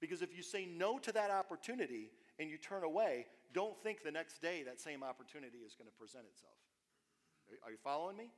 Because 0.00 0.22
if 0.22 0.36
you 0.36 0.42
say 0.42 0.66
no 0.66 0.98
to 0.98 1.12
that 1.12 1.30
opportunity 1.30 2.10
and 2.38 2.50
you 2.50 2.56
turn 2.58 2.84
away, 2.84 3.26
don't 3.52 3.80
think 3.82 4.02
the 4.02 4.10
next 4.10 4.40
day 4.40 4.62
that 4.64 4.80
same 4.80 5.02
opportunity 5.02 5.58
is 5.58 5.74
going 5.74 5.88
to 5.88 5.96
present 5.98 6.24
itself. 6.30 6.54
Are 7.64 7.70
you 7.70 7.78
following 7.82 8.16
me? 8.16 8.30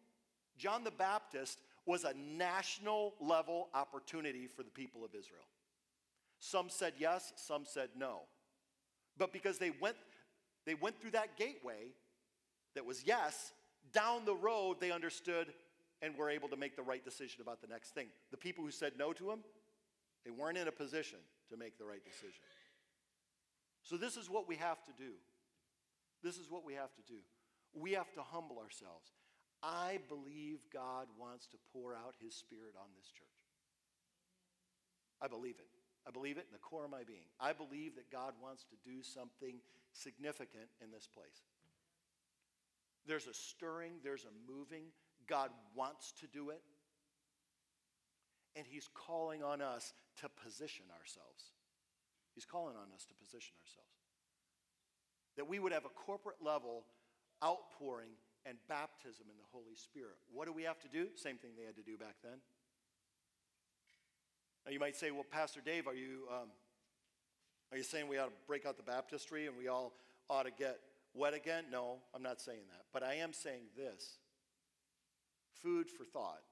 John 0.57 0.85
the 0.85 0.91
Baptist 0.91 1.59
was 1.87 2.05
a 2.05 2.15
national 2.15 3.15
level 3.21 3.69
opportunity 3.75 4.47
for 4.47 4.63
the 4.63 4.71
people 4.71 5.05
of 5.05 5.11
Israel. 5.15 5.43
Some 6.39 6.69
said 6.69 6.95
yes, 6.99 7.33
some 7.37 7.65
said 7.65 7.91
no. 7.97 8.21
But 9.19 9.33
because 9.33 9.59
they 9.59 9.73
went, 9.81 9.97
they 10.65 10.75
went 10.75 11.01
through 11.01 11.11
that 11.13 11.37
gateway, 11.37 11.93
that 12.75 12.87
was 12.87 13.05
yes, 13.05 13.53
down 13.93 14.25
the 14.25 14.35
road 14.35 14.77
they 14.81 14.93
understood 14.93 15.49
and 16.03 16.17
were 16.17 16.31
able 16.31 16.49
to 16.49 16.57
make 16.57 16.77
the 16.77 16.83
right 16.83 17.05
decision 17.05 17.43
about 17.43 17.61
the 17.61 17.67
next 17.67 17.91
thing. 17.91 18.07
The 18.31 18.37
people 18.37 18.65
who 18.65 18.71
said 18.71 18.93
no 18.99 19.13
to 19.15 19.31
him, 19.31 19.41
they 20.25 20.31
weren't 20.31 20.57
in 20.57 20.69
a 20.69 20.73
position 20.73 21.19
to 21.51 21.57
make 21.57 21.79
the 21.79 21.85
right 21.85 22.05
decision. 22.05 22.41
So, 23.83 23.97
this 23.97 24.17
is 24.17 24.29
what 24.29 24.49
we 24.49 24.57
have 24.57 24.83
to 24.85 24.93
do. 24.97 25.13
This 26.23 26.37
is 26.37 26.51
what 26.51 26.65
we 26.65 26.75
have 26.75 26.95
to 26.95 27.03
do. 27.07 27.21
We 27.73 27.93
have 27.93 28.13
to 28.15 28.23
humble 28.23 28.59
ourselves. 28.59 29.13
I 29.63 29.99
believe 30.09 30.59
God 30.73 31.07
wants 31.19 31.47
to 31.49 31.57
pour 31.73 31.95
out 31.95 32.15
his 32.21 32.35
spirit 32.35 32.75
on 32.79 32.89
this 32.97 33.11
church. 33.11 33.29
I 35.21 35.29
believe 35.29 35.57
it. 35.59 35.69
I 36.07 36.11
believe 36.11 36.39
it 36.39 36.47
in 36.49 36.53
the 36.53 36.59
core 36.59 36.85
of 36.85 36.91
my 36.91 37.05
being. 37.05 37.29
I 37.39 37.53
believe 37.53 37.95
that 37.97 38.11
God 38.11 38.35
wants 38.43 38.65
to 38.65 38.77
do 38.89 39.03
something 39.03 39.61
significant 39.93 40.69
in 40.83 40.91
this 40.91 41.07
place. 41.07 41.45
There's 43.07 43.27
a 43.27 43.35
stirring, 43.35 43.93
there's 44.03 44.25
a 44.25 44.51
moving. 44.51 44.85
God 45.29 45.51
wants 45.75 46.13
to 46.21 46.27
do 46.27 46.51
it. 46.51 46.63
And 48.57 48.67
He's 48.67 48.89
calling 48.95 49.43
on 49.43 49.61
us 49.61 49.93
to 50.21 50.29
position 50.43 50.87
ourselves. 50.99 51.53
He's 52.35 52.45
calling 52.45 52.77
on 52.77 52.93
us 52.95 53.05
to 53.07 53.15
position 53.15 53.55
ourselves. 53.61 53.91
That 55.37 55.49
we 55.49 55.59
would 55.59 55.73
have 55.73 55.85
a 55.85 55.95
corporate 55.95 56.43
level 56.43 56.85
outpouring 57.45 58.11
and 58.47 58.57
baptism 58.69 59.27
in 59.29 59.37
the 59.37 59.49
Holy 59.53 59.75
Spirit. 59.75 60.17
What 60.33 60.47
do 60.47 60.53
we 60.53 60.63
have 60.65 60.79
to 60.81 60.89
do? 60.89 61.09
Same 61.15 61.37
thing 61.37 61.53
they 61.59 61.65
had 61.65 61.77
to 61.77 61.83
do 61.83 61.97
back 61.97 62.17
then. 62.23 62.39
Now 64.65 64.73
you 64.73 64.81
might 64.81 64.97
say, 64.97 65.11
well, 65.11 65.25
Pastor 65.29 65.61
Dave, 65.65 65.87
are 65.87 65.95
you, 65.95 66.29
um, 66.31 66.49
are 67.73 67.79
you 67.79 67.83
saying 67.83 68.09
we 68.09 68.19
ought 68.19 68.27
to 68.27 68.33
break 68.47 68.67
out 68.67 68.77
the 68.77 68.83
baptistry 68.83 69.47
and 69.47 69.57
we 69.57 69.69
all 69.69 69.93
ought 70.29 70.45
to 70.45 70.51
get 70.51 70.81
wet 71.15 71.35
again? 71.35 71.65
No, 71.71 71.99
I'm 72.15 72.23
not 72.23 72.41
saying 72.41 72.63
that. 72.71 72.85
But 72.93 73.03
I 73.03 73.15
am 73.15 73.33
saying 73.33 73.63
this 73.77 74.19
food 75.63 75.91
for 75.91 76.05
thought. 76.05 76.43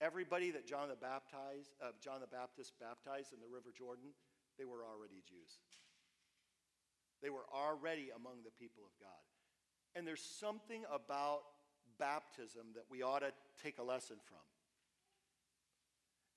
Everybody 0.00 0.50
that 0.50 0.66
John 0.66 0.88
the, 0.88 0.96
Baptist, 0.96 1.70
uh, 1.82 1.90
John 2.02 2.20
the 2.20 2.26
Baptist 2.26 2.72
baptized 2.80 3.32
in 3.32 3.38
the 3.40 3.46
River 3.52 3.70
Jordan, 3.76 4.10
they 4.58 4.64
were 4.64 4.84
already 4.84 5.22
Jews. 5.28 5.58
They 7.22 7.30
were 7.30 7.46
already 7.52 8.10
among 8.14 8.44
the 8.44 8.50
people 8.50 8.82
of 8.84 8.92
God. 9.00 9.24
And 9.96 10.06
there's 10.06 10.22
something 10.22 10.84
about 10.92 11.40
baptism 11.98 12.74
that 12.74 12.84
we 12.90 13.02
ought 13.02 13.20
to 13.20 13.32
take 13.62 13.78
a 13.78 13.82
lesson 13.82 14.16
from. 14.26 14.38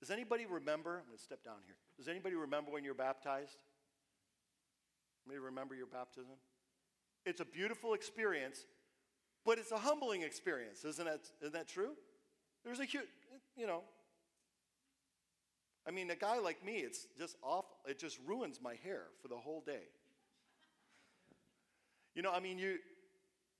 Does 0.00 0.10
anybody 0.10 0.46
remember? 0.46 0.98
I'm 0.98 1.06
going 1.06 1.16
to 1.16 1.22
step 1.22 1.44
down 1.44 1.56
here. 1.66 1.74
Does 1.96 2.08
anybody 2.08 2.36
remember 2.36 2.70
when 2.70 2.84
you're 2.84 2.94
baptized? 2.94 3.58
Anybody 5.26 5.44
remember 5.44 5.74
your 5.74 5.86
baptism? 5.86 6.36
It's 7.26 7.40
a 7.40 7.44
beautiful 7.44 7.94
experience, 7.94 8.64
but 9.44 9.58
it's 9.58 9.72
a 9.72 9.78
humbling 9.78 10.22
experience, 10.22 10.84
isn't 10.84 11.04
that, 11.04 11.20
isn't 11.40 11.52
that 11.52 11.68
true? 11.68 11.90
There's 12.64 12.80
a 12.80 12.84
huge, 12.84 13.08
you 13.56 13.66
know, 13.66 13.82
I 15.88 15.90
mean, 15.90 16.10
a 16.10 16.16
guy 16.16 16.38
like 16.38 16.62
me, 16.62 16.74
it's 16.80 17.06
just 17.18 17.36
awful. 17.42 17.76
It 17.86 17.98
just 17.98 18.18
ruins 18.26 18.60
my 18.62 18.74
hair 18.84 19.04
for 19.22 19.28
the 19.28 19.36
whole 19.36 19.62
day. 19.64 19.88
You 22.14 22.20
know, 22.20 22.30
I 22.30 22.40
mean, 22.40 22.58
you, 22.58 22.76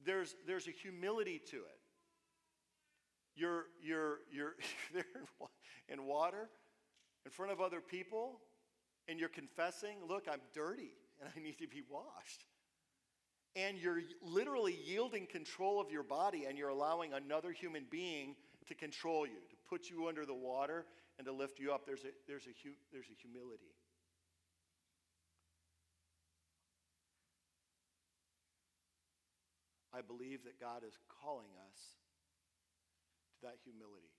there's, 0.05 0.37
there's 0.47 0.69
a 0.69 0.71
humility 0.71 1.41
to 1.51 1.57
it. 1.57 1.79
You're, 3.35 3.65
you're, 3.83 4.19
you're 4.31 4.57
there 4.93 5.05
in 5.89 6.05
water 6.05 6.51
in 7.25 7.31
front 7.31 7.51
of 7.51 7.63
other 7.63 7.81
people, 7.81 8.41
and 9.09 9.19
you're 9.19 9.31
confessing, 9.31 9.97
look, 10.07 10.27
I'm 10.31 10.41
dirty 10.53 10.93
and 11.21 11.31
I 11.35 11.41
need 11.41 11.59
to 11.59 11.67
be 11.67 11.83
washed. 11.89 12.45
And 13.57 13.79
you're 13.79 14.03
literally 14.23 14.77
yielding 14.85 15.27
control 15.27 15.81
of 15.81 15.91
your 15.91 16.03
body 16.03 16.45
and 16.47 16.59
you're 16.59 16.69
allowing 16.69 17.15
another 17.15 17.53
human 17.53 17.87
being 17.91 18.37
to 18.67 18.75
control 18.75 19.27
you, 19.27 19.33
to 19.49 19.57
put 19.69 19.89
you 19.89 20.09
under 20.09 20.27
the 20.27 20.35
water 20.35 20.85
and 21.19 21.27
to 21.27 21.33
lift 21.33 21.59
you 21.59 21.73
up. 21.73 21.85
There's 21.85 22.05
a, 22.05 22.15
there's 22.27 22.47
a, 22.47 22.55
there's 22.93 23.11
a 23.11 23.19
humility. 23.21 23.75
I 29.93 30.01
believe 30.01 30.45
that 30.45 30.61
God 30.61 30.87
is 30.87 30.95
calling 31.23 31.51
us 31.67 31.99
to 33.35 33.47
that 33.51 33.59
humility. 33.65 34.15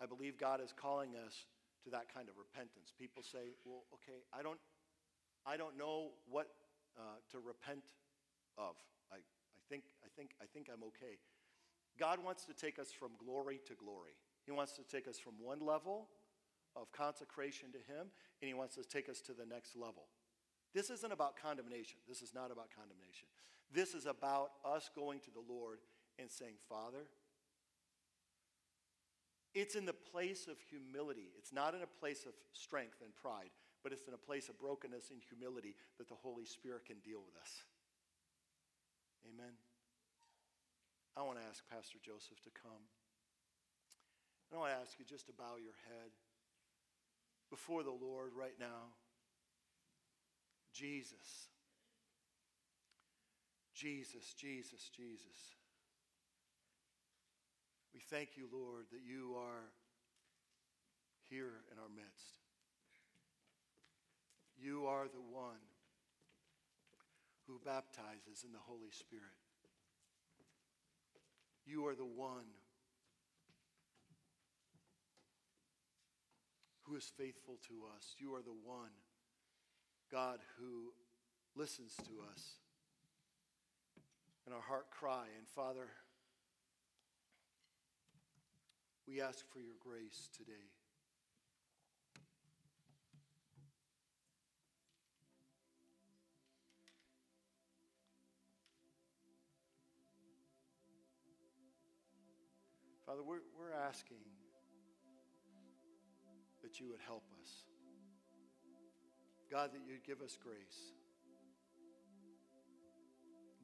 I 0.00 0.06
believe 0.06 0.38
God 0.38 0.60
is 0.62 0.72
calling 0.72 1.16
us 1.16 1.46
to 1.82 1.90
that 1.90 2.12
kind 2.12 2.28
of 2.28 2.34
repentance. 2.38 2.92
People 2.94 3.22
say, 3.22 3.58
well, 3.64 3.84
okay, 3.94 4.22
I 4.32 4.42
don't, 4.42 4.60
I 5.46 5.56
don't 5.56 5.76
know 5.76 6.14
what 6.30 6.48
uh, 6.96 7.18
to 7.32 7.38
repent 7.38 7.84
of. 8.56 8.76
I, 9.10 9.16
I, 9.16 9.62
think, 9.68 9.84
I, 10.04 10.08
think, 10.14 10.30
I 10.40 10.46
think 10.52 10.68
I'm 10.70 10.82
okay. 10.94 11.18
God 11.98 12.22
wants 12.22 12.44
to 12.46 12.54
take 12.54 12.78
us 12.78 12.92
from 12.92 13.10
glory 13.18 13.60
to 13.66 13.74
glory. 13.74 14.14
He 14.44 14.52
wants 14.52 14.72
to 14.72 14.82
take 14.82 15.08
us 15.08 15.18
from 15.18 15.34
one 15.40 15.60
level 15.60 16.08
of 16.76 16.92
consecration 16.92 17.72
to 17.72 17.78
Him, 17.78 18.08
and 18.40 18.48
He 18.48 18.54
wants 18.54 18.74
to 18.76 18.84
take 18.84 19.08
us 19.08 19.20
to 19.22 19.32
the 19.32 19.46
next 19.46 19.76
level. 19.76 20.06
This 20.74 20.90
isn't 20.90 21.12
about 21.12 21.36
condemnation. 21.40 21.98
This 22.08 22.20
is 22.20 22.34
not 22.34 22.50
about 22.50 22.68
condemnation. 22.74 23.28
This 23.72 23.94
is 23.94 24.06
about 24.06 24.50
us 24.64 24.90
going 24.94 25.20
to 25.20 25.30
the 25.30 25.42
Lord 25.48 25.78
and 26.18 26.30
saying, 26.30 26.54
Father, 26.68 27.06
it's 29.54 29.76
in 29.76 29.86
the 29.86 29.94
place 29.94 30.48
of 30.50 30.58
humility. 30.58 31.30
It's 31.38 31.52
not 31.52 31.74
in 31.74 31.82
a 31.82 31.86
place 31.86 32.26
of 32.26 32.34
strength 32.52 32.98
and 33.02 33.14
pride, 33.14 33.50
but 33.82 33.92
it's 33.92 34.08
in 34.08 34.14
a 34.14 34.18
place 34.18 34.48
of 34.48 34.58
brokenness 34.58 35.10
and 35.10 35.22
humility 35.22 35.76
that 35.98 36.08
the 36.08 36.18
Holy 36.18 36.44
Spirit 36.44 36.86
can 36.86 36.96
deal 37.04 37.22
with 37.24 37.40
us. 37.40 37.62
Amen. 39.30 39.54
I 41.16 41.22
want 41.22 41.38
to 41.38 41.46
ask 41.46 41.62
Pastor 41.70 41.98
Joseph 42.02 42.42
to 42.42 42.50
come. 42.50 42.82
I 44.52 44.56
want 44.56 44.72
to 44.72 44.78
ask 44.78 44.98
you 44.98 45.04
just 45.04 45.26
to 45.26 45.32
bow 45.32 45.56
your 45.62 45.76
head 45.88 46.10
before 47.50 47.82
the 47.82 47.90
Lord 47.90 48.30
right 48.36 48.54
now. 48.58 48.94
Jesus. 50.72 51.48
Jesus, 53.74 54.34
Jesus, 54.34 54.90
Jesus. 54.96 55.56
We 57.92 58.00
thank 58.00 58.30
you, 58.36 58.48
Lord, 58.52 58.86
that 58.92 59.02
you 59.06 59.36
are 59.38 59.70
here 61.30 61.62
in 61.72 61.78
our 61.78 61.90
midst. 61.94 62.42
You 64.56 64.86
are 64.86 65.06
the 65.06 65.22
one 65.32 65.62
who 67.46 67.60
baptizes 67.64 68.44
in 68.44 68.52
the 68.52 68.58
Holy 68.58 68.90
Spirit. 68.90 69.38
You 71.66 71.86
are 71.86 71.94
the 71.94 72.04
one 72.04 72.50
is 76.96 77.10
faithful 77.16 77.58
to 77.68 77.74
us. 77.96 78.14
You 78.18 78.34
are 78.34 78.42
the 78.42 78.56
one, 78.64 78.90
God, 80.10 80.38
who 80.58 80.92
listens 81.56 81.94
to 81.96 82.22
us 82.30 82.58
and 84.46 84.54
our 84.54 84.60
heart 84.60 84.90
cry. 84.90 85.24
And 85.38 85.48
Father, 85.48 85.88
we 89.08 89.20
ask 89.20 89.44
for 89.52 89.60
your 89.60 89.76
grace 89.80 90.28
today. 90.36 90.52
Father, 103.06 103.22
we're, 103.22 103.44
we're 103.58 103.70
asking 103.86 104.16
that 106.64 106.80
you 106.80 106.88
would 106.88 107.00
help 107.06 107.22
us. 107.42 107.50
God, 109.50 109.70
that 109.74 109.82
you'd 109.86 110.02
give 110.02 110.22
us 110.22 110.38
grace. 110.42 110.94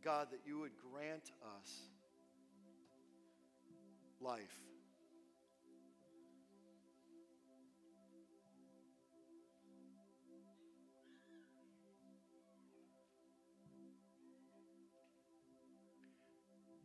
God, 0.05 0.29
that 0.31 0.41
you 0.47 0.61
would 0.61 0.73
grant 0.93 1.33
us 1.59 1.81
life. 4.21 4.61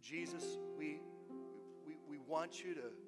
Jesus, 0.01 0.43
we, 0.77 1.01
we, 1.85 1.95
we 2.07 2.19
want 2.19 2.63
you 2.63 2.73
to 2.75 3.04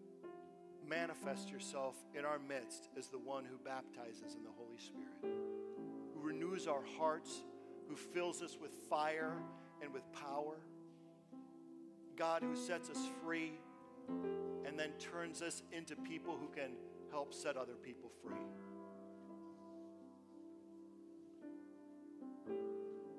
manifest 0.87 1.49
yourself 1.49 1.95
in 2.17 2.25
our 2.25 2.39
midst 2.39 2.89
as 2.97 3.07
the 3.07 3.17
one 3.17 3.45
who 3.45 3.57
baptizes 3.57 4.35
in 4.35 4.43
the 4.43 4.51
Holy 4.57 4.77
Spirit, 4.77 5.37
who 6.13 6.19
renews 6.21 6.67
our 6.67 6.83
hearts, 6.97 7.43
who 7.89 7.95
fills 7.95 8.41
us 8.41 8.57
with 8.59 8.71
fire 8.89 9.33
and 9.81 9.93
with 9.93 10.03
power. 10.13 10.57
God, 12.15 12.41
who 12.41 12.55
sets 12.55 12.89
us 12.89 12.97
free 13.23 13.53
and 14.65 14.77
then 14.77 14.91
turns 14.99 15.41
us 15.41 15.61
into 15.71 15.95
people 15.95 16.35
who 16.39 16.47
can 16.47 16.71
help 17.11 17.33
set 17.33 17.57
other 17.57 17.75
people 17.75 18.09
free. 18.23 18.33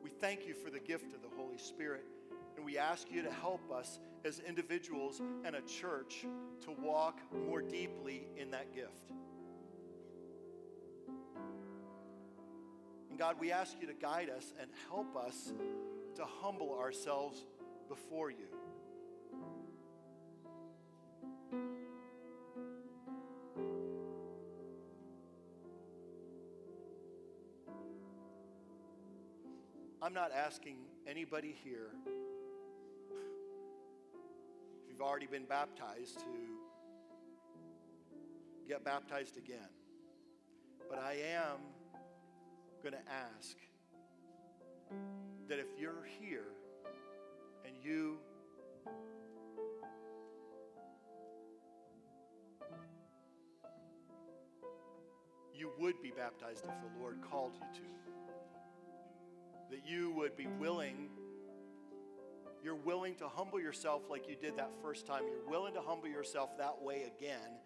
We 0.02 0.10
thank 0.10 0.46
you 0.46 0.54
for 0.54 0.70
the 0.70 0.80
gift 0.80 1.14
of 1.14 1.22
the 1.22 1.28
Holy 1.36 1.58
Spirit, 1.58 2.04
and 2.58 2.66
we 2.66 2.76
ask 2.76 3.06
you 3.08 3.22
to 3.22 3.30
help 3.30 3.70
us 3.70 4.00
as 4.24 4.40
individuals 4.40 5.22
and 5.44 5.54
a 5.54 5.60
church 5.60 6.26
to 6.60 6.72
walk 6.82 7.20
more 7.46 7.62
deeply 7.62 8.26
in 8.36 8.50
that 8.50 8.74
gift. 8.74 9.12
And 13.10 13.16
God, 13.16 13.36
we 13.38 13.52
ask 13.52 13.76
you 13.80 13.86
to 13.86 13.94
guide 13.94 14.28
us 14.28 14.52
and 14.60 14.68
help 14.88 15.14
us 15.16 15.52
to 16.16 16.24
humble 16.24 16.76
ourselves 16.76 17.46
before 17.88 18.32
you. 18.32 18.48
I'm 30.02 30.14
not 30.14 30.32
asking 30.32 30.78
anybody 31.06 31.54
here, 31.62 31.90
you've 34.98 35.06
already 35.06 35.26
been 35.26 35.44
baptized, 35.44 36.18
to 36.18 36.26
get 38.68 38.84
baptized 38.84 39.36
again. 39.36 39.68
But 40.90 40.98
I 40.98 41.12
am 41.34 41.58
going 42.82 42.94
to 42.94 43.12
ask 43.12 43.56
that 45.48 45.60
if 45.60 45.66
you're 45.78 46.04
here 46.20 46.48
and 47.64 47.74
you 47.80 48.18
you 55.54 55.70
would 55.78 56.02
be 56.02 56.10
baptized 56.10 56.64
if 56.64 56.72
the 56.80 57.00
Lord 57.00 57.18
called 57.30 57.52
you 57.54 57.66
to. 57.80 57.86
That 59.70 59.86
you 59.88 60.12
would 60.12 60.36
be 60.36 60.46
willing, 60.58 61.10
you're 62.68 62.74
willing 62.74 63.14
to 63.14 63.26
humble 63.26 63.58
yourself 63.58 64.02
like 64.10 64.28
you 64.28 64.36
did 64.36 64.58
that 64.58 64.70
first 64.82 65.06
time. 65.06 65.22
You're 65.26 65.48
willing 65.48 65.72
to 65.72 65.80
humble 65.80 66.06
yourself 66.08 66.58
that 66.58 66.82
way 66.82 67.10
again 67.16 67.56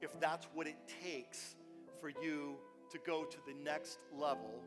if 0.00 0.18
that's 0.20 0.46
what 0.54 0.66
it 0.66 0.76
takes 1.04 1.54
for 2.00 2.08
you 2.08 2.56
to 2.90 2.98
go 3.04 3.24
to 3.24 3.36
the 3.46 3.52
next 3.62 3.98
level 4.10 4.62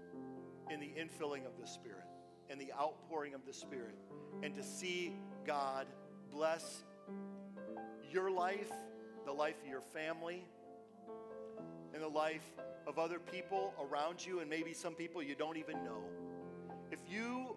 in 0.70 0.80
the 0.80 0.86
infilling 0.86 1.48
of 1.48 1.60
the 1.60 1.66
Spirit 1.66 2.06
and 2.52 2.62
the 2.62 2.72
outpouring 2.80 3.34
of 3.34 3.44
the 3.48 3.54
Spirit 3.54 3.96
and 4.44 4.54
to 4.54 4.62
see 4.62 5.16
God 5.48 5.88
bless 6.32 6.84
your 8.12 8.30
life, 8.30 8.72
the 9.26 9.34
life 9.34 9.56
of 9.64 9.68
your 9.68 9.82
family, 9.82 10.46
and 11.96 12.04
the 12.04 12.08
life 12.08 12.46
of 12.86 13.00
other 13.00 13.18
people 13.18 13.74
around 13.82 14.24
you, 14.24 14.42
and 14.42 14.48
maybe 14.48 14.74
some 14.74 14.94
people 14.94 15.24
you 15.24 15.34
don't 15.34 15.58
even 15.58 15.84
know. 15.84 16.04
If 16.92 17.00
you 17.10 17.51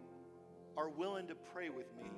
are 0.76 0.88
willing 0.88 1.28
to 1.28 1.34
pray 1.34 1.68
with 1.68 1.86
me, 1.96 2.10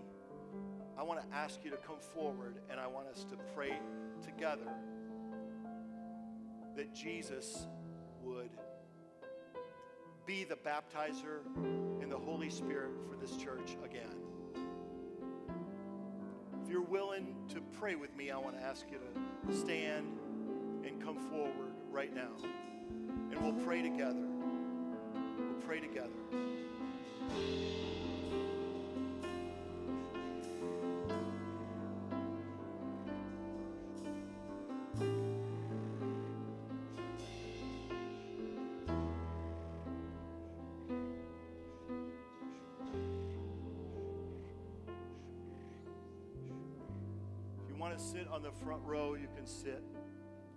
I 0.99 1.03
want 1.03 1.21
to 1.21 1.37
ask 1.37 1.65
you 1.65 1.71
to 1.71 1.77
come 1.77 1.99
forward 1.99 2.57
and 2.71 2.81
I 2.81 2.87
want 2.87 3.09
us 3.09 3.25
to 3.25 3.37
pray 3.55 3.79
together 4.23 4.71
that 6.75 6.95
Jesus 6.95 7.67
would 8.23 8.51
be 10.27 10.45
the 10.45 10.57
baptizer 10.57 11.41
in 12.03 12.09
the 12.09 12.19
Holy 12.19 12.51
Spirit 12.51 12.93
for 13.09 13.17
this 13.17 13.37
church 13.37 13.77
again. 13.85 14.17
If 16.65 16.71
you're 16.71 16.81
willing 16.81 17.37
to 17.51 17.61
pray 17.79 17.95
with 17.95 18.15
me, 18.17 18.31
I 18.31 18.39
want 18.39 18.59
to 18.59 18.63
ask 18.63 18.87
you 18.91 18.99
to 19.49 19.57
stand 19.57 20.19
and 20.85 21.01
come 21.03 21.19
forward 21.31 21.75
right 21.91 22.13
now. 22.13 22.33
And 23.31 23.41
we'll 23.41 23.65
pray 23.65 23.83
together. 23.83 24.27
We'll 25.39 25.63
pray 25.65 25.81
together. 25.81 26.11
Want 47.87 47.97
to 47.97 48.05
sit 48.05 48.27
on 48.33 48.43
the 48.43 48.51
front 48.51 48.83
row, 48.85 49.15
you 49.15 49.29
can 49.37 49.47
sit 49.47 49.81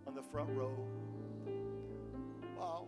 on 0.07 0.15
the 0.15 0.21
front 0.23 0.49
row. 0.49 0.71
Wow. 2.57 2.87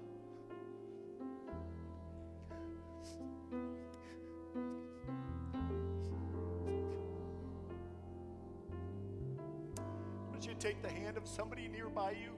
Would 10.31 10.43
you 10.43 10.55
take 10.57 10.81
the 10.81 10.89
hand 10.89 11.17
of 11.17 11.27
somebody 11.27 11.67
nearby 11.67 12.15
you 12.19 12.31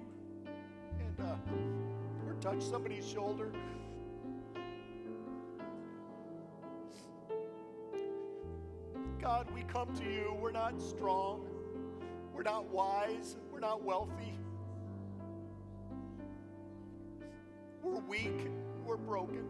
and 1.00 1.26
uh, 1.26 1.36
or 2.28 2.34
touch 2.42 2.62
somebody's 2.62 3.08
shoulder? 3.08 3.54
God, 9.22 9.48
we 9.56 9.64
come 9.72 9.96
to 9.96 10.04
you. 10.04 10.38
We're 10.42 10.52
not 10.52 10.82
strong. 10.82 11.53
We're 12.34 12.44
not 12.44 12.70
wise. 12.70 13.38
We're 13.52 13.60
not 13.60 13.84
wealthy. 13.84 14.38
We're 17.82 18.00
weak. 18.02 18.48
We're 18.86 18.98
broken. 18.98 19.46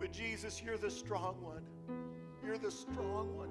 But 0.00 0.12
Jesus, 0.12 0.62
you're 0.64 0.78
the 0.78 0.90
strong 0.90 1.36
one. 1.42 1.62
You're 2.44 2.58
the 2.58 2.70
strong 2.70 3.36
one. 3.36 3.50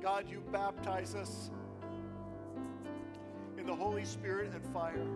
God, 0.00 0.26
you 0.28 0.42
baptize 0.52 1.14
us 1.14 1.50
in 3.58 3.66
the 3.66 3.74
Holy 3.74 4.04
Spirit 4.04 4.52
and 4.54 4.62
fire. 4.72 5.06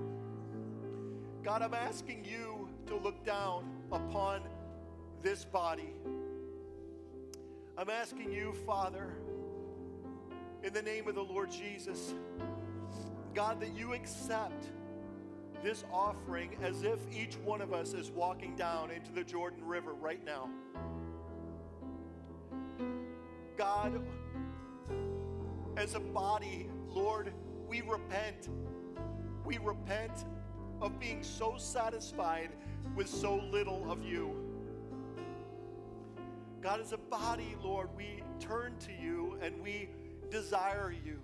God, 1.45 1.63
I'm 1.63 1.75
asking 1.75 2.25
you 2.25 2.69
to 2.87 2.97
look 2.97 3.25
down 3.25 3.71
upon 3.93 4.43
this 5.23 5.45
body. 5.45 5.93
I'm 7.79 7.91
asking 7.91 8.33
you, 8.33 8.53
Father, 8.67 9.13
in 10.65 10.73
the 10.73 10.83
name 10.83 11.07
of 11.07 11.15
the 11.15 11.23
Lord 11.23 11.49
Jesus, 11.49 12.13
God, 13.35 13.61
that 13.61 13.73
you 13.77 13.95
accept 13.95 14.65
this 15.63 15.85
offering 15.93 16.57
as 16.61 16.83
if 16.83 16.99
each 17.13 17.37
one 17.45 17.61
of 17.61 17.73
us 17.73 17.93
is 17.93 18.11
walking 18.11 18.57
down 18.57 18.91
into 18.91 19.13
the 19.13 19.23
Jordan 19.23 19.65
River 19.65 19.93
right 19.93 20.19
now. 20.25 20.51
God, 23.57 24.03
as 25.77 25.95
a 25.95 26.01
body, 26.01 26.69
Lord, 26.89 27.33
we 27.69 27.83
repent. 27.83 28.49
We 29.45 29.59
repent 29.59 30.25
of 30.83 30.99
being 30.99 31.23
so 31.23 31.55
satisfied 31.59 32.51
with 32.97 33.07
so 33.09 33.37
little 33.53 33.89
of 33.89 34.03
you. 34.03 34.38
God, 36.61 36.81
as 36.81 36.93
a 36.93 36.99
body, 36.99 37.57
Lord, 37.63 37.89
we 37.97 38.23
turn 38.41 38.75
to 38.81 38.93
you 39.01 39.39
and 39.41 39.63
we 39.63 39.89
desire 40.31 40.93
you. 41.05 41.19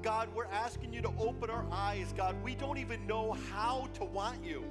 God, 0.00 0.28
we're 0.34 0.46
asking 0.46 0.92
you 0.92 1.02
to 1.02 1.10
open 1.18 1.50
our 1.50 1.66
eyes, 1.72 2.14
God. 2.16 2.36
We 2.44 2.54
don't 2.54 2.78
even 2.78 3.04
know 3.06 3.32
how 3.50 3.88
to 3.94 4.04
want 4.04 4.44
you. 4.44 4.64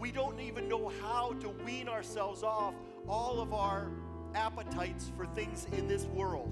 We 0.00 0.10
don't 0.10 0.40
even 0.40 0.66
know 0.66 0.90
how 1.02 1.34
to 1.40 1.50
wean 1.64 1.88
ourselves 1.88 2.42
off 2.42 2.74
all 3.06 3.40
of 3.40 3.52
our 3.52 3.90
appetites 4.34 5.12
for 5.16 5.26
things 5.26 5.66
in 5.76 5.86
this 5.86 6.06
world. 6.06 6.50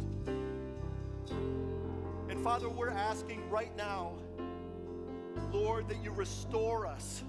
And 2.29 2.45
Father, 2.45 2.69
we're 2.69 2.91
asking 2.91 3.49
right 3.49 3.75
now, 3.77 4.13
Lord, 5.51 5.89
that 5.89 6.05
you 6.05 6.13
restore 6.13 6.87
us. 6.87 7.25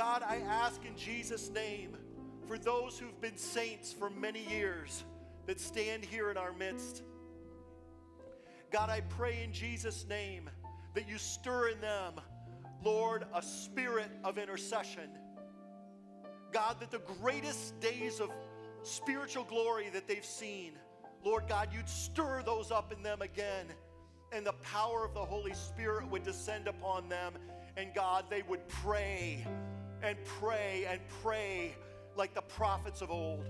God, 0.00 0.22
I 0.26 0.36
ask 0.48 0.82
in 0.86 0.96
Jesus' 0.96 1.50
name 1.50 1.94
for 2.48 2.56
those 2.56 2.98
who've 2.98 3.20
been 3.20 3.36
saints 3.36 3.92
for 3.92 4.08
many 4.08 4.48
years 4.48 5.04
that 5.44 5.60
stand 5.60 6.06
here 6.06 6.30
in 6.30 6.38
our 6.38 6.54
midst. 6.54 7.02
God, 8.72 8.88
I 8.88 9.02
pray 9.02 9.42
in 9.44 9.52
Jesus' 9.52 10.06
name 10.08 10.48
that 10.94 11.06
you 11.06 11.18
stir 11.18 11.68
in 11.68 11.82
them, 11.82 12.14
Lord, 12.82 13.26
a 13.34 13.42
spirit 13.42 14.10
of 14.24 14.38
intercession. 14.38 15.10
God, 16.50 16.76
that 16.80 16.90
the 16.90 17.02
greatest 17.20 17.78
days 17.80 18.20
of 18.20 18.30
spiritual 18.82 19.44
glory 19.44 19.90
that 19.92 20.08
they've 20.08 20.24
seen, 20.24 20.78
Lord 21.22 21.44
God, 21.46 21.68
you'd 21.74 21.90
stir 21.90 22.42
those 22.42 22.70
up 22.70 22.90
in 22.90 23.02
them 23.02 23.20
again, 23.20 23.66
and 24.32 24.46
the 24.46 24.54
power 24.62 25.04
of 25.04 25.12
the 25.12 25.26
Holy 25.26 25.52
Spirit 25.52 26.08
would 26.08 26.22
descend 26.22 26.68
upon 26.68 27.10
them. 27.10 27.34
And 27.76 27.92
God, 27.94 28.24
they 28.30 28.40
would 28.42 28.66
pray 28.66 29.46
and 30.02 30.16
pray 30.24 30.86
and 30.88 31.00
pray 31.22 31.74
like 32.16 32.34
the 32.34 32.42
prophets 32.42 33.02
of 33.02 33.10
old. 33.10 33.46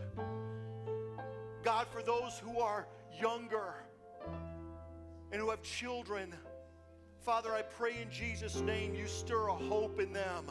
God, 1.63 1.87
for 1.93 2.03
those 2.03 2.39
who 2.39 2.61
are 2.61 2.87
younger, 3.21 3.75
and 5.33 5.41
who 5.41 5.51
have 5.51 5.63
children, 5.63 6.35
Father, 7.21 7.53
I 7.53 7.63
pray 7.63 8.03
in 8.03 8.11
Jesus' 8.11 8.61
name 8.61 8.95
you 8.95 9.07
stir 9.07 9.49
a 9.49 9.55
hope 9.55 10.01
in 10.01 10.13
them. 10.13 10.47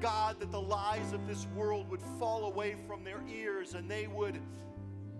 God, 0.00 0.40
that 0.40 0.50
the 0.50 0.60
lies 0.60 1.12
of 1.12 1.26
this 1.26 1.46
world 1.54 1.88
would 1.90 2.02
fall 2.18 2.46
away 2.46 2.76
from 2.86 3.04
their 3.04 3.22
ears 3.28 3.74
and 3.74 3.90
they 3.90 4.06
would 4.06 4.40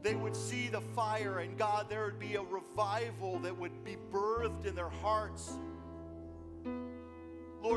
they 0.03 0.15
would 0.15 0.37
see 0.37 0.69
the 0.69 0.83
fire 0.83 1.39
and 1.39 1.57
God 1.57 1.89
there 1.89 2.05
would 2.05 2.19
be 2.19 2.35
a 2.35 2.43
revival 2.43 3.39
that 3.39 3.57
would 3.59 3.85
be 3.85 3.97
birthed 4.13 4.67
in 4.67 4.75
their 4.75 4.91
hearts. 4.91 5.57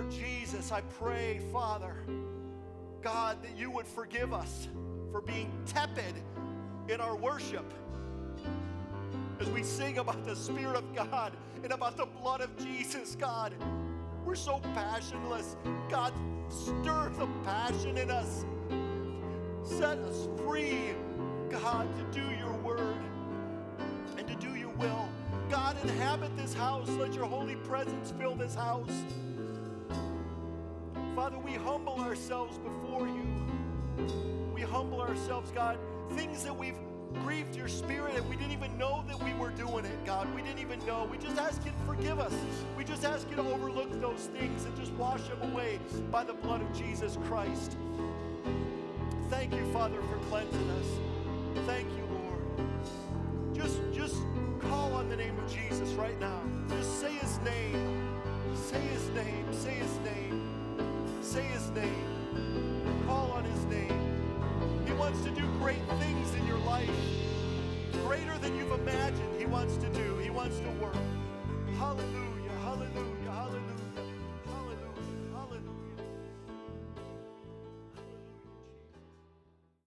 Lord 0.07 0.19
Jesus, 0.21 0.71
I 0.71 0.79
pray, 0.99 1.41
Father, 1.51 1.97
God, 3.01 3.43
that 3.43 3.57
you 3.57 3.69
would 3.71 3.85
forgive 3.85 4.31
us 4.31 4.69
for 5.11 5.19
being 5.19 5.51
tepid 5.65 6.13
in 6.87 7.01
our 7.01 7.17
worship 7.17 7.73
as 9.41 9.49
we 9.49 9.63
sing 9.63 9.97
about 9.97 10.23
the 10.23 10.33
Spirit 10.33 10.77
of 10.77 10.95
God 10.95 11.33
and 11.61 11.73
about 11.73 11.97
the 11.97 12.05
blood 12.05 12.39
of 12.39 12.55
Jesus, 12.57 13.17
God. 13.17 13.53
We're 14.23 14.35
so 14.35 14.61
passionless. 14.73 15.57
God, 15.89 16.13
stir 16.47 17.11
the 17.17 17.27
passion 17.43 17.97
in 17.97 18.09
us. 18.09 18.45
Set 19.63 19.97
us 19.97 20.29
free, 20.37 20.91
God, 21.49 21.85
to 21.97 22.21
do 22.21 22.25
your 22.35 22.53
word 22.63 23.01
and 24.17 24.25
to 24.25 24.35
do 24.35 24.55
your 24.55 24.69
will. 24.69 25.09
God, 25.49 25.75
inhabit 25.83 26.37
this 26.37 26.53
house. 26.53 26.87
Let 26.91 27.13
your 27.13 27.25
holy 27.25 27.57
presence 27.57 28.13
fill 28.17 28.35
this 28.35 28.55
house. 28.55 29.03
Father, 31.17 31.39
we 31.39 31.53
humble 31.53 31.99
ourselves 31.99 32.59
before 32.59 33.07
you. 33.07 33.25
We 34.53 34.61
humble 34.61 35.01
ourselves, 35.01 35.49
God. 35.49 35.79
Things 36.11 36.43
that 36.43 36.55
we've 36.55 36.77
grieved 37.23 37.55
your 37.55 37.67
spirit 37.67 38.15
and 38.15 38.29
we 38.29 38.35
didn't 38.35 38.51
even 38.51 38.77
know 38.77 39.03
that 39.07 39.23
we 39.23 39.33
were 39.33 39.49
doing 39.49 39.83
it, 39.83 40.05
God. 40.05 40.31
We 40.35 40.43
didn't 40.43 40.59
even 40.59 40.77
know. 40.85 41.07
We 41.09 41.17
just 41.17 41.39
ask 41.39 41.65
you 41.65 41.71
to 41.71 41.77
forgive 41.87 42.19
us. 42.19 42.35
We 42.77 42.83
just 42.83 43.03
ask 43.03 43.27
you 43.31 43.35
to 43.37 43.41
overlook 43.41 43.99
those 43.99 44.29
things 44.37 44.65
and 44.65 44.77
just 44.77 44.91
wash 44.91 45.21
them 45.21 45.41
away 45.51 45.79
by 46.11 46.23
the 46.23 46.33
blood 46.33 46.61
of 46.61 46.71
Jesus 46.77 47.17
Christ. 47.25 47.77
Thank 49.31 49.55
you, 49.55 49.65
Father, 49.73 49.99
for 50.03 50.19
cleansing 50.29 50.69
us. 50.69 51.65
Thank 51.65 51.87
you, 51.97 52.05
Lord. 52.13 53.55
Just, 53.55 53.79
just 53.91 54.21
call 54.69 54.93
on 54.93 55.09
the 55.09 55.15
name 55.15 55.35
of 55.39 55.51
Jesus 55.51 55.89
right 55.93 56.19
now. 56.19 56.43
Just 56.69 57.01
say 57.01 57.11
his 57.13 57.39
name. 57.39 57.86
Greater 68.07 68.37
than 68.37 68.55
you've 68.55 68.71
imagined, 68.71 69.37
He 69.37 69.45
wants 69.45 69.75
to 69.75 69.89
do. 69.89 70.17
He 70.19 70.29
wants 70.29 70.57
to 70.59 70.69
work. 70.81 70.95
Hallelujah. 71.77 72.26